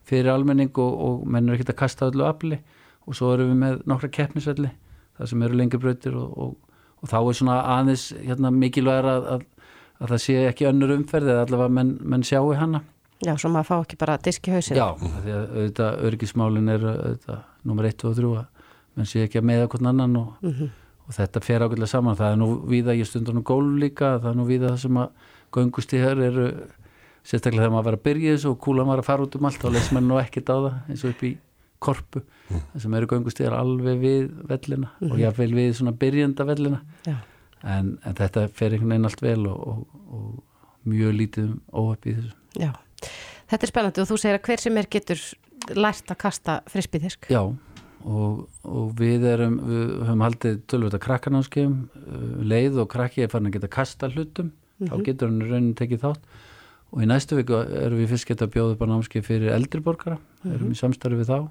fyrir 0.05 0.29
almenning 0.33 0.69
og, 0.77 0.93
og 1.07 1.25
menn 1.25 1.49
er 1.49 1.57
ekkert 1.57 1.73
að 1.73 1.79
kasta 1.81 2.11
öllu 2.11 2.27
afli. 2.27 2.61
Og 3.09 3.17
svo 3.17 3.33
erum 3.33 3.49
við 3.51 3.59
með 3.63 3.81
nokkra 3.89 4.11
keppnisvelli 4.13 4.69
það 5.17 5.29
sem 5.31 5.45
eru 5.45 5.57
lengri 5.57 5.81
brautir 5.81 6.15
og, 6.17 6.37
og, 6.37 6.79
og 7.01 7.11
þá 7.11 7.17
er 7.19 7.37
svona 7.39 7.57
aðeins 7.75 8.07
hérna, 8.21 8.51
mikilvægur 8.53 9.09
að, 9.09 9.27
að, 9.35 9.45
að 9.99 10.13
það 10.13 10.23
sé 10.25 10.37
ekki 10.49 10.69
önnur 10.69 10.95
umferð 10.97 11.33
eða 11.33 11.45
allavega 11.47 11.77
menn, 11.79 11.93
menn 12.13 12.25
sjáu 12.27 12.53
hana 12.57 12.83
Já, 13.23 13.33
svo 13.39 13.51
maður 13.53 13.69
fá 13.69 13.75
ekki 13.79 13.99
bara 14.01 14.17
disk 14.21 14.47
í 14.47 14.53
hausinu 14.53 14.79
Já, 14.79 14.87
því 14.99 15.33
að 15.33 15.43
auðvitað 15.57 16.05
örgismálin 16.09 16.71
er 16.73 16.85
auðvitað 16.89 17.41
nummer 17.63 17.89
1 17.89 18.07
og 18.09 18.15
3 18.19 18.31
að 18.41 18.69
menn 18.93 19.09
sé 19.09 19.23
ekki 19.25 19.41
að 19.41 19.49
meða 19.49 19.69
hvern 19.71 19.89
annan 19.93 20.17
og, 20.19 20.33
mm 20.41 20.53
-hmm. 20.53 20.69
og 21.07 21.17
þetta 21.17 21.43
fer 21.43 21.65
ákveðlega 21.65 21.93
saman 21.93 22.19
það 22.19 22.31
er 22.31 22.39
nú 22.41 22.49
víða, 22.69 22.97
ég 22.97 23.07
stundur 23.07 23.33
nú 23.33 23.43
gólf 23.43 23.79
líka 23.79 24.19
það 24.19 24.29
er 24.31 24.37
nú 24.37 24.45
víða 24.45 24.69
það 24.73 24.79
sem 24.85 24.97
að 24.97 25.09
göngustíðar 25.53 26.23
eru 26.27 26.47
sérstaklega 27.23 27.63
þegar 27.63 27.73
maður 27.73 27.87
var 27.89 27.97
að 27.97 28.05
byrja 28.07 28.35
þessu 28.35 28.51
og 28.51 28.59
kúla 28.59 28.85
maður 28.85 29.03
að 29.03 29.09
fara 29.09 29.23
út 29.23 29.35
um 29.35 29.45
allt 29.45 29.61
þá 29.63 29.69
leys 29.71 29.91
maður 29.91 30.07
nú 30.07 30.19
ekkert 30.19 30.49
á 30.51 30.57
það 30.57 30.73
eins 30.89 31.03
og 31.03 31.13
upp 31.13 31.23
í 31.23 31.31
korpu 31.83 32.21
mm. 32.21 32.63
sem 32.83 32.95
eru 32.97 33.09
göngustíðar 33.11 33.57
alveg 33.57 33.99
við 34.01 34.31
vellina 34.49 34.89
mm. 34.99 35.11
og 35.11 35.21
jáfnveil 35.21 35.53
við 35.55 35.75
svona 35.79 35.95
byrjenda 36.03 36.47
vellina 36.47 36.81
en, 37.07 37.93
en 38.03 38.17
þetta 38.19 38.47
fer 38.51 38.75
einhvern 38.75 38.95
veginn 38.95 39.09
allt 39.09 39.23
vel 39.23 39.47
og, 39.51 39.59
og, 39.67 39.83
og 40.17 40.89
mjög 40.93 41.15
lítið 41.19 41.51
um 41.51 41.59
óöpp 41.83 42.07
í 42.07 42.15
þessu 42.17 42.33
Já, 42.59 42.71
þetta 43.51 43.67
er 43.67 43.71
spennandi 43.71 44.03
og 44.03 44.09
þú 44.09 44.17
segir 44.21 44.39
að 44.39 44.47
hver 44.47 44.63
sem 44.63 44.79
er 44.81 44.89
getur 44.91 45.21
lært 45.77 46.11
að 46.11 46.19
kasta 46.23 46.57
frisbyðisk 46.71 47.29
Já, 47.31 47.41
og, 47.43 48.47
og 48.67 48.95
við 48.99 49.27
erum 49.31 49.59
við 49.67 49.91
höfum 50.07 50.25
haldið 50.25 50.57
tölvöld 50.71 50.97
að 50.97 51.05
krakkarnámskeum 51.07 51.77
uh, 51.83 52.23
leið 52.43 52.81
og 52.83 52.89
krakki 52.91 53.25
er 53.25 53.31
farin 53.31 53.51
að 53.51 53.59
geta 53.59 53.71
kasta 53.77 54.09
hlutum, 54.11 54.51
mm 54.51 54.53
-hmm. 54.53 54.89
þá 54.89 54.95
mhm. 54.95 55.05
getur 55.07 55.29
hann 55.29 55.41
raunin 55.41 55.75
tekið 55.75 56.03
þátt 56.07 56.23
og 56.93 57.01
í 57.01 57.09
næstu 57.09 57.35
viku 57.39 57.53
erum 57.57 57.97
við 57.97 58.09
fyrst 58.11 58.27
geta 58.29 58.47
bjóðið 58.47 58.77
bara 58.77 58.91
námskeið 58.91 59.25
fyrir 59.25 59.53
eldriborgara, 59.53 60.17
mm 60.17 60.21
-hmm. 60.43 60.55
erum 60.55 60.69
við 60.69 60.81
samstarfið 60.81 61.19
við 61.19 61.29
þá 61.29 61.49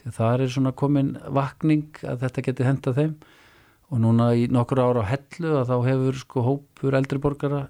því 0.00 0.08
að 0.08 0.16
það 0.16 0.40
er 0.40 0.48
svona 0.48 0.72
komin 0.72 1.18
vakning 1.28 2.00
að 2.02 2.24
þetta 2.24 2.42
geti 2.46 2.64
henda 2.64 2.92
þeim 2.96 3.14
og 3.90 4.00
núna 4.00 4.34
í 4.38 4.46
nokkur 4.48 4.80
ára 4.80 5.02
á 5.04 5.10
hellu 5.12 5.54
að 5.60 5.70
þá 5.70 5.76
hefur 5.88 6.18
sko 6.22 6.42
hópur 6.46 6.94
eldri 6.94 7.18
borgara 7.18 7.68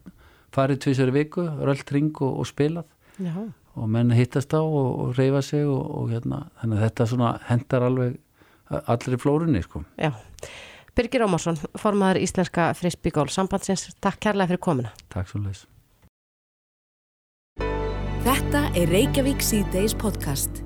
farið 0.54 0.82
tvísari 0.84 1.14
viku, 1.14 1.46
rölt 1.64 1.90
ring 1.94 2.14
og, 2.20 2.40
og 2.42 2.46
spilað 2.46 2.86
Já. 3.20 3.37
og 3.76 3.88
menn 3.88 4.11
hittast 4.16 4.54
á 4.56 4.61
og, 4.62 4.88
og 5.04 5.18
reyfa 5.18 5.42
sig 5.44 5.66
og, 5.66 5.85
og 5.98 6.11
hérna, 6.11 6.46
þannig 6.61 6.78
að 6.80 6.85
þetta 6.87 7.06
svona 7.12 7.30
hendar 7.50 7.87
alveg 7.87 8.18
allir 8.70 9.16
í 9.16 9.20
flórunni 9.20 9.62
sko. 9.64 9.85
Já, 9.98 10.12
Birgir 10.96 11.24
Ómarsson, 11.26 11.59
formadur 11.78 12.20
Íslenska 12.22 12.70
frisbygól 12.78 13.30
sambandsins, 13.30 13.88
takk 14.02 14.20
kærlega 14.22 14.52
fyrir 14.52 14.64
komina. 14.64 14.94
Takk 15.12 15.30
svo 15.30 15.42
leiðis. 15.44 15.66
Þetta 18.20 18.66
er 18.76 18.90
Reykjavík 18.92 19.40
C-Days 19.40 19.96
podcast. 19.96 20.64